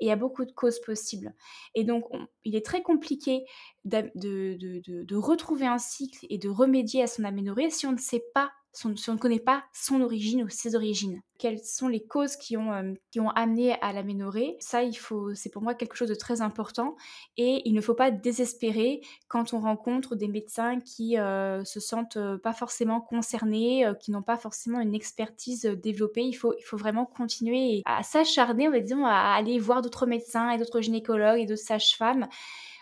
[0.00, 1.34] et il y a beaucoup de causes possibles.
[1.74, 2.04] Et donc,
[2.44, 3.44] il est très compliqué
[3.86, 8.24] de, de, retrouver un cycle et de remédier à son aménorrhée si on ne sait
[8.34, 11.20] pas si on ne connaît pas son origine ou ses origines.
[11.38, 14.56] Quelles sont les causes qui ont, euh, qui ont amené à l'aménorrhée?
[14.60, 16.96] Ça, il faut, c'est pour moi quelque chose de très important.
[17.36, 22.16] Et il ne faut pas désespérer quand on rencontre des médecins qui euh, se sentent
[22.16, 26.22] euh, pas forcément concernés, qui n'ont pas forcément une expertise développée.
[26.22, 30.06] Il faut, il faut vraiment continuer à s'acharner, on va dire, à aller voir d'autres
[30.06, 32.26] médecins et d'autres gynécologues et d'autres sages-femmes.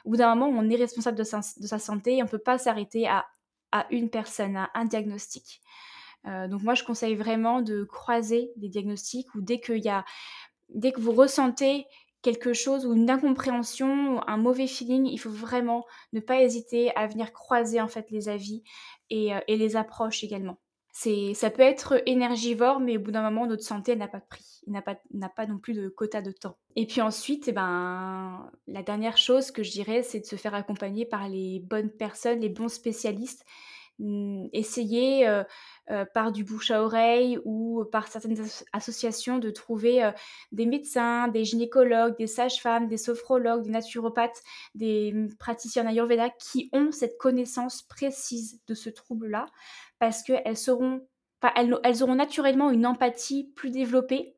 [0.05, 2.31] Au bout d'un moment, on est responsable de sa, de sa santé et on ne
[2.31, 3.26] peut pas s'arrêter à
[3.72, 5.61] à une personne, à un diagnostic.
[6.26, 9.61] Euh, donc moi, je conseille vraiment de croiser des diagnostics ou dès
[10.68, 11.87] dès que vous ressentez
[12.22, 16.94] quelque chose ou une incompréhension ou un mauvais feeling, il faut vraiment ne pas hésiter
[16.96, 18.62] à venir croiser en fait les avis
[19.09, 20.59] et, euh, les approches également.
[20.92, 24.26] C'est, ça peut être énergivore, mais au bout d'un moment, notre santé n'a pas de
[24.28, 24.98] prix, n'a pas,
[25.37, 26.59] pas non plus de quota de temps.
[26.74, 30.54] Et puis ensuite, eh ben, la dernière chose que je dirais, c'est de se faire
[30.54, 33.44] accompagner par les bonnes personnes, les bons spécialistes.
[34.03, 35.43] Mmh, essayer
[36.15, 40.11] par du bouche à oreille ou par certaines associations de trouver
[40.53, 44.41] des médecins, des gynécologues, des sages-femmes, des sophrologues, des naturopathes,
[44.75, 49.47] des mmh, praticiens ayurveda qui ont cette connaissance précise de ce trouble-là
[49.99, 51.07] parce qu'elles seront,
[51.55, 54.35] elles auront naturellement une empathie plus développée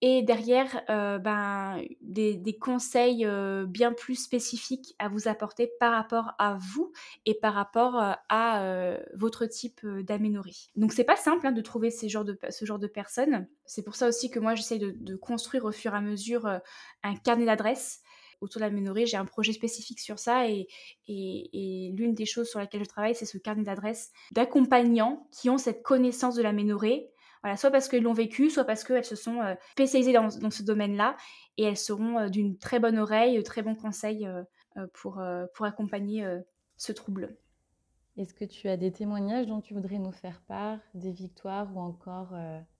[0.00, 6.32] et derrière euh, ben, des, conseils euh, bien plus spécifiques à vous apporter par rapport
[6.38, 6.92] à vous
[7.26, 10.56] et par rapport euh, à votre type d'aménorrhée.
[10.76, 13.48] Donc c'est pas simple hein, de trouver ces genres de, ce genre de personnes.
[13.64, 16.46] C'est pour ça aussi que moi j'essaie de, construire au fur et à mesure
[17.02, 18.00] un carnet d'adresses
[18.40, 19.06] autour de l'aménorrhée.
[19.06, 20.68] J'ai un projet spécifique sur ça et,
[21.08, 25.58] et, l'une des choses sur lesquelles je travaille, c'est ce carnet d'adresses d'accompagnants qui ont
[25.58, 27.10] cette connaissance de l'aménorrhée
[27.42, 30.62] voilà, soit parce qu'elles l'ont vécu, soit parce qu'elles se sont euh, spécialisées dans, ce
[30.62, 31.16] domaine-là
[31.56, 34.42] et elles seront euh, d'une très bonne oreille, de très bons conseils euh,
[34.94, 35.20] pour,
[35.54, 36.24] pour accompagner
[36.76, 37.36] ce trouble.
[38.16, 41.80] Est-ce que tu as des témoignages dont tu voudrais nous faire part, des victoires ou
[41.80, 42.32] encore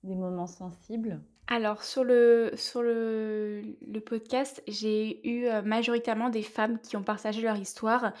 [0.03, 1.21] des moments sensibles?
[1.47, 7.41] Alors sur le, sur le, le podcast, j'ai eu majoritairement des femmes qui ont partagé
[7.41, 8.13] leur histoire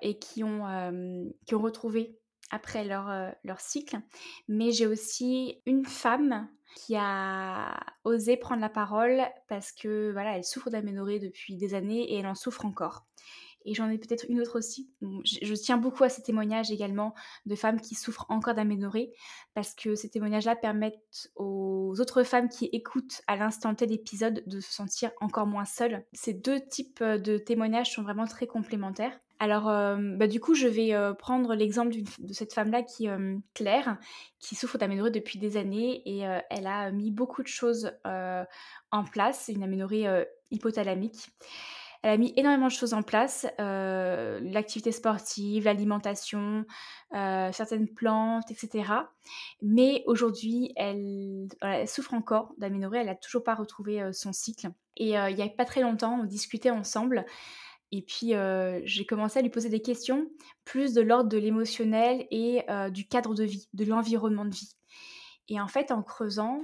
[0.00, 2.21] et qui ont, qui ont retrouvé
[2.52, 3.96] après leur, euh, leur cycle.
[4.46, 10.44] Mais j'ai aussi une femme qui a osé prendre la parole parce que voilà, elle
[10.44, 13.04] souffre d'aménorrhée depuis des années et elle en souffre encore.
[13.64, 14.90] Et j'en ai peut-être une autre aussi.
[15.00, 17.14] Je, tiens beaucoup à ces témoignages également
[17.46, 19.12] de femmes qui souffrent encore d'aménorrhée
[19.54, 24.60] parce que ces témoignages-là permettent aux autres femmes qui écoutent à l'instant T l'épisode de
[24.60, 26.04] se sentir encore moins seules.
[26.12, 29.18] Ces deux types de témoignages sont vraiment très complémentaires.
[29.42, 33.08] Alors, bah, du coup, je vais prendre l'exemple de cette femme-là qui,
[33.54, 33.98] Claire,
[34.38, 39.50] qui souffre d'aménorrhée depuis des années et elle a mis beaucoup de choses en place.
[39.52, 40.06] Une aménorrhée
[40.52, 41.30] hypothalamique.
[42.02, 46.64] Elle a mis énormément de choses en place, l'activité sportive, l'alimentation,
[47.10, 48.92] certaines plantes, etc.
[49.60, 51.48] Mais aujourd'hui, elle,
[51.88, 54.68] souffre encore d'aménorrhée, elle n'a toujours pas retrouvé son cycle.
[54.96, 57.24] Et il n'y a pas très longtemps, on discutait ensemble
[57.92, 58.32] et puis,
[58.84, 60.26] j'ai commencé à lui poser des questions,
[60.64, 64.74] plus de l'ordre de l'émotionnel et du cadre de vie, de l'environnement de vie.
[65.48, 66.62] Et en fait, en creusant,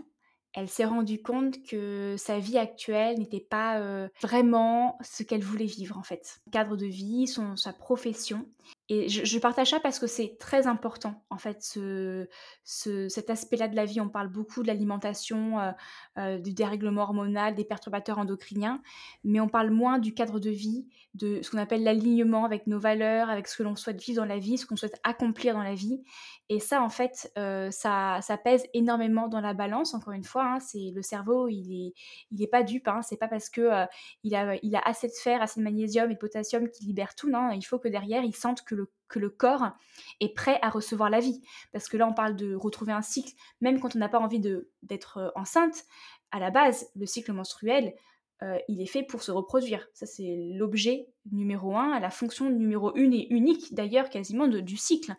[0.59, 3.81] elle s'est rendue compte que sa vie actuelle n'était pas
[4.21, 6.41] vraiment ce qu'elle voulait vivre, en fait.
[6.51, 8.45] Cadre de vie, son, sa profession.
[8.91, 12.27] Et je, partage ça parce que c'est très important, en fait, ce,
[12.65, 14.01] cet aspect-là de la vie.
[14.01, 15.73] On parle beaucoup de l'alimentation, euh,
[16.17, 18.81] euh, du dérèglement hormonal, des perturbateurs endocriniens,
[19.25, 22.79] mais on parle moins du cadre de vie, de ce qu'on appelle l'alignement avec nos
[22.79, 25.63] valeurs, avec ce que l'on souhaite vivre dans la vie, ce qu'on souhaite accomplir dans
[25.63, 26.03] la vie.
[26.51, 29.95] Et ça, en fait, euh, ça, pèse énormément dans la balance.
[29.95, 31.95] Encore une fois, hein, c'est le cerveau, il est,
[32.31, 32.89] il est pas dupe.
[32.89, 33.89] Hein, c'est pas parce que a,
[34.23, 37.29] il a assez de fer, assez de magnésium et de potassium qu'il libère tout.
[37.29, 39.73] Non, il faut que derrière, il sente que le corps
[40.21, 41.43] est prêt à recevoir la vie.
[41.73, 44.41] Parce que là, on parle de retrouver un cycle, même quand on n'a pas envie
[44.41, 45.85] d'être euh, enceinte.
[46.31, 47.95] À la base, le cycle menstruel,
[48.43, 49.89] euh, il est fait pour se reproduire.
[49.95, 55.15] Ça, c'est l'objet numéro un, la fonction numéro une et unique d'ailleurs quasiment du cycle.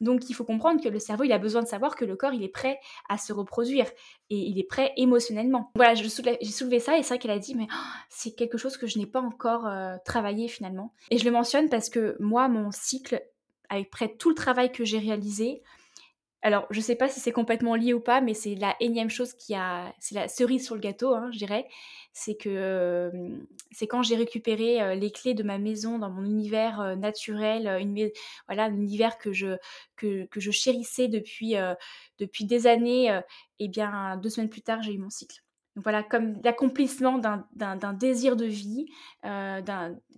[0.00, 2.32] Donc il faut comprendre que le cerveau, il a besoin de savoir que le corps,
[2.32, 2.78] il est prêt
[3.08, 3.86] à se reproduire
[4.30, 5.70] et il est prêt émotionnellement.
[5.74, 8.76] Voilà, j'ai soulevé ça et c'est vrai qu'elle a dit, mais oh, c'est quelque chose
[8.76, 10.92] que je n'ai pas encore euh, travaillé finalement.
[11.10, 13.22] Et je le mentionne parce que moi, mon cycle,
[13.68, 15.62] avec près tout le travail que j'ai réalisé,
[16.42, 19.34] alors, je sais pas si c'est complètement lié ou pas, mais c'est la énième chose
[19.34, 21.66] qui a, c'est la cerise sur le gâteau, hein, je dirais.
[22.12, 23.10] C'est que
[23.72, 28.10] c'est quand j'ai récupéré les clés de ma maison dans mon univers naturel, une,
[28.46, 29.56] voilà, un univers que je
[29.96, 31.54] que, que je chérissais depuis
[32.18, 33.20] depuis des années.
[33.58, 35.42] et bien, deux semaines plus tard, j'ai eu mon cycle
[35.82, 38.86] voilà, comme l'accomplissement d'un désir de vie
[39.24, 39.60] euh,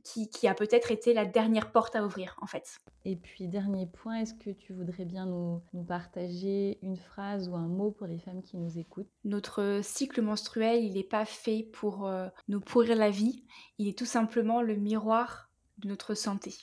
[0.05, 2.79] qui, a peut-être été la dernière porte à ouvrir, en fait.
[3.05, 7.69] Et puis, dernier point, est-ce que tu voudrais bien nous, partager une phrase ou un
[7.69, 9.11] mot pour les femmes qui nous écoutent?
[9.25, 13.45] Notre cycle menstruel, il n'est pas fait pour euh, nous pourrir la vie,
[13.79, 16.55] il est tout simplement le miroir de notre santé.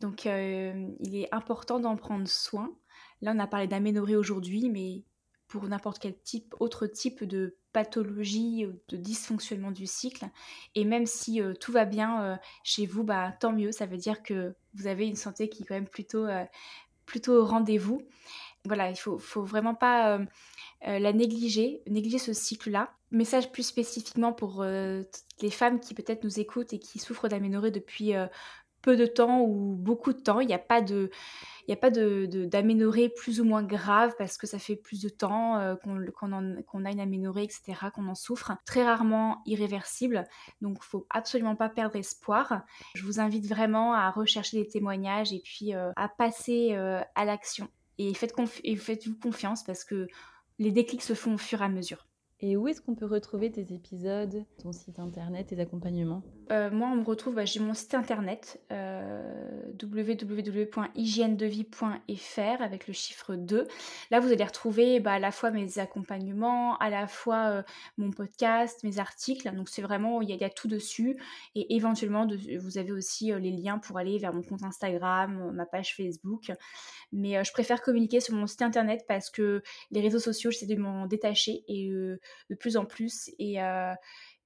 [0.00, 2.74] Donc, euh, il est important d'en prendre soin.
[3.22, 5.04] Là, on a parlé d'aménorrhée aujourd'hui, mais
[5.48, 10.24] pour n'importe quel type, autre type de pathologie, de dysfonctionnement du cycle.
[10.74, 13.98] Et même si euh, tout va bien euh, chez vous, bah, tant mieux, ça veut
[13.98, 16.46] dire que vous avez une santé qui est quand même plutôt, euh,
[17.04, 18.00] plutôt au rendez-vous.
[18.64, 20.18] Voilà, il faut, faut, vraiment pas
[20.82, 22.94] la négliger, négliger ce cycle-là.
[23.10, 28.12] Message plus spécifiquement pour les femmes qui peut-être nous écoutent et qui souffrent d'aménorrhée depuis
[28.86, 30.38] peu de temps ou beaucoup de temps.
[30.38, 31.10] Il n'y a pas de,
[31.66, 35.08] il a pas de, d'aménorrhée plus ou moins grave parce que ça fait plus de
[35.08, 35.98] temps euh, qu'on,
[36.64, 38.52] qu'on, a une aménorrhée, etc., qu'on en souffre.
[38.64, 40.22] Très rarement irréversible.
[40.60, 42.62] Donc, faut absolument pas perdre espoir.
[42.94, 47.24] Je vous invite vraiment à rechercher des témoignages et puis euh, à passer euh, à
[47.24, 47.68] l'action.
[47.98, 50.06] Et faites-vous confiance parce que
[50.60, 52.05] les déclics se font au fur et à mesure.
[52.40, 56.22] Et où est-ce qu'on peut retrouver tes épisodes, ton site internet, tes accompagnements?
[56.52, 63.36] Euh, Moi, on me retrouve, bah, j'ai mon site internet euh, www.hygiènedevie.fr avec le chiffre
[63.36, 63.66] 2.
[64.10, 67.62] Là, vous allez retrouver bah, à la fois mes accompagnements, à la fois euh,
[67.96, 69.50] mon podcast, mes articles.
[69.56, 71.16] Donc, c'est vraiment, il y, a tout dessus.
[71.54, 72.26] Et éventuellement,
[72.58, 76.52] vous avez aussi les liens pour aller vers mon compte Instagram, ma page Facebook.
[77.12, 80.76] Mais je préfère communiquer sur mon site internet parce que les réseaux sociaux, j'essaie de
[80.76, 81.90] m'en détacher et
[82.50, 83.30] de plus en plus.
[83.38, 83.92] Et, euh,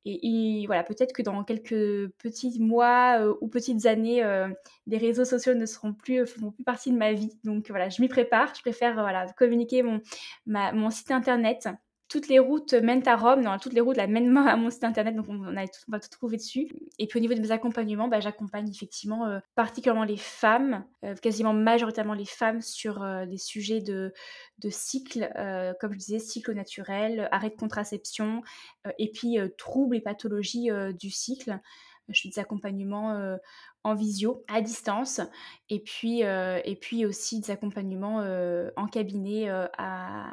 [0.04, 4.48] et, voilà, peut-être que dans quelques petits mois euh, ou petites années, euh,
[4.86, 7.38] les réseaux sociaux ne seront plus, feront plus partie de ma vie.
[7.44, 8.54] Donc voilà, je m'y prépare.
[8.54, 9.82] Je préfère voilà, communiquer
[10.46, 11.68] mon site internet
[12.10, 14.82] toutes les routes mènent à Rome, non, toutes les routes la mènent à mon site
[14.82, 16.68] internet, donc on, va tout trouver dessus.
[16.98, 21.14] Et puis au niveau de mes accompagnements, bah, j'accompagne effectivement euh, particulièrement les femmes, euh,
[21.14, 24.12] quasiment majoritairement les femmes sur euh, des sujets de,
[24.58, 25.30] de cycle,
[25.80, 28.42] comme je disais, cycle naturel, arrêt de contraception,
[28.98, 31.58] et puis troubles et pathologies du cycle.
[32.08, 33.38] Je fais des accompagnements
[33.84, 35.20] en visio, à distance,
[35.68, 38.18] et puis, et puis aussi des accompagnements
[38.76, 39.48] en cabinet
[39.78, 40.26] à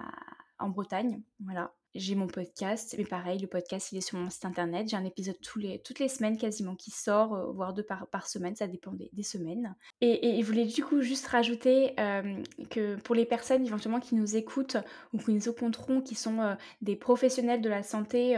[0.60, 1.22] en Bretagne.
[1.40, 1.72] Voilà.
[1.96, 4.88] J'ai mon podcast, mais pareil, le podcast il est sur mon site internet.
[4.90, 8.28] J'ai un épisode tous les, toutes les semaines quasiment qui sort, euh, voire deux par,
[8.28, 9.76] semaine, ça dépend des, semaines.
[10.02, 14.36] Et, je voulais du coup juste rajouter euh, que pour les personnes éventuellement qui nous
[14.36, 14.78] écoutent
[15.14, 18.38] ou qui nous rencontreront, qui sont euh, des professionnels de la santé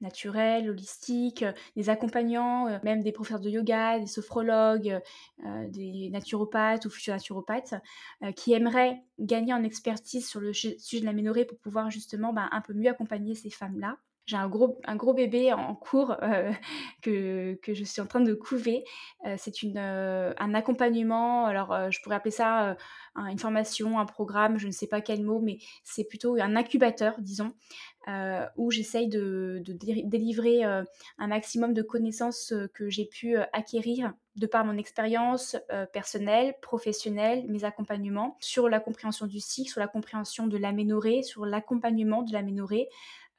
[0.00, 1.44] naturelle, holistique,
[1.76, 5.00] des accompagnants, même des professeurs de yoga, des sophrologues,
[5.68, 7.74] des naturopathes ou futurs naturopathes,
[8.36, 12.48] qui aimeraient gagner en expertise sur le sujet de la ménorée pour pouvoir justement bah,
[12.52, 13.98] un peu mieux accompagner ces femmes-là.
[14.26, 16.52] J'ai un gros, un gros bébé en cours euh,
[17.02, 18.84] que, que, je suis en train de couver.
[19.26, 22.76] Euh, c'est euh, un accompagnement, alors je pourrais appeler ça
[23.16, 27.16] une formation, un programme, je ne sais pas quel mot, mais c'est plutôt un incubateur,
[27.18, 27.52] disons,
[28.56, 34.64] où j'essaye de, de, délivrer un maximum de connaissances que j'ai pu acquérir de par
[34.64, 35.56] mon expérience
[35.92, 41.44] personnelle, professionnelle, mes accompagnements, sur la compréhension du cycle, sur la compréhension de l'aménorrhée, sur
[41.46, 42.88] l'accompagnement de l'aménorrhée,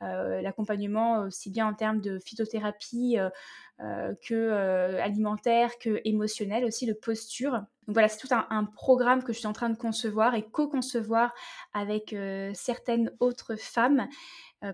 [0.01, 3.29] l'accompagnement aussi bien en termes de phytothérapie euh,
[3.81, 7.51] euh, que alimentaire, que émotionnel, aussi de posture.
[7.51, 11.33] Donc voilà, c'est tout un, programme que je suis en train de concevoir et co-concevoir
[11.73, 12.15] avec
[12.53, 14.07] certaines autres femmes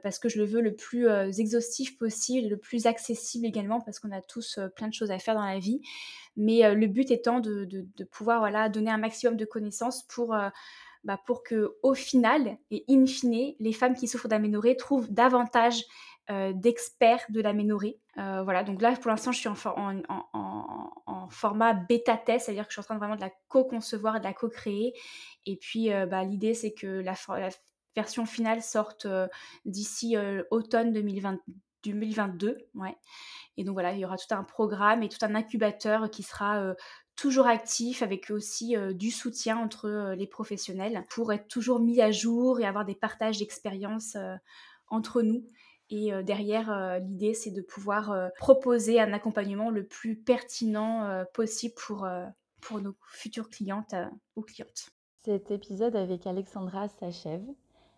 [0.04, 1.08] parce que je le veux le plus
[1.40, 5.36] exhaustif possible, le plus accessible également, parce qu'on a tous plein de choses à faire
[5.36, 5.82] dans la vie.
[6.36, 10.36] Mais le but étant de, de, pouvoir voilà, donner un maximum de connaissances pour
[11.08, 15.86] bah, pour que au final et in fine, les femmes qui souffrent d'aménorrhée trouvent davantage
[16.30, 17.98] euh, d'experts de l'aménorrhée.
[18.18, 22.74] Euh, voilà, donc là pour l'instant je suis en, format bêta test, c'est-à-dire que je
[22.74, 24.94] suis en train vraiment de la co-concevoir de la co-créer.
[25.46, 27.14] Et puis euh, bah, l'idée c'est que la,
[27.96, 29.08] version finale sorte
[29.66, 30.18] d'ici
[30.52, 32.58] automne 2022.
[32.76, 32.96] Ouais.
[33.56, 36.76] Et donc voilà, il y aura tout un programme et tout un incubateur qui sera
[37.18, 42.00] toujours actif avec aussi euh, du soutien entre euh, les professionnels pour être toujours mis
[42.00, 44.36] à jour et avoir des partages d'expériences euh,
[44.88, 45.44] entre nous.
[45.90, 52.06] Et derrière, l'idée, c'est de pouvoir proposer un accompagnement le plus pertinent possible pour,
[52.60, 53.96] pour nos futures clientes
[54.36, 54.90] ou clientes.
[55.24, 57.46] Cet épisode avec Alexandra s'achève.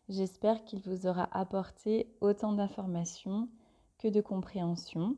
[0.08, 3.50] J'espère qu'il vous aura apporté autant d'informations
[3.98, 5.18] que de compréhension.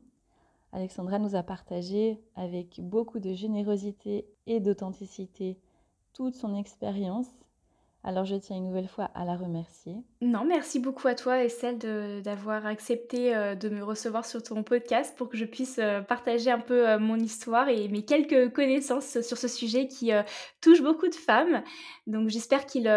[0.72, 5.58] Alexandra nous a partagé avec beaucoup de générosité et d'authenticité
[6.14, 7.28] toute son expérience
[8.04, 9.94] alors je tiens une nouvelle fois à la remercier.
[10.20, 11.78] Non, merci beaucoup à toi Estelle
[12.22, 16.50] d'avoir accepté euh, de me recevoir sur ton podcast pour que je puisse euh, partager
[16.50, 20.10] un peu euh, mon histoire et mes quelques connaissances sur ce sujet qui
[20.60, 21.62] touche beaucoup de femmes.
[22.06, 22.90] Donc j'espère qu'il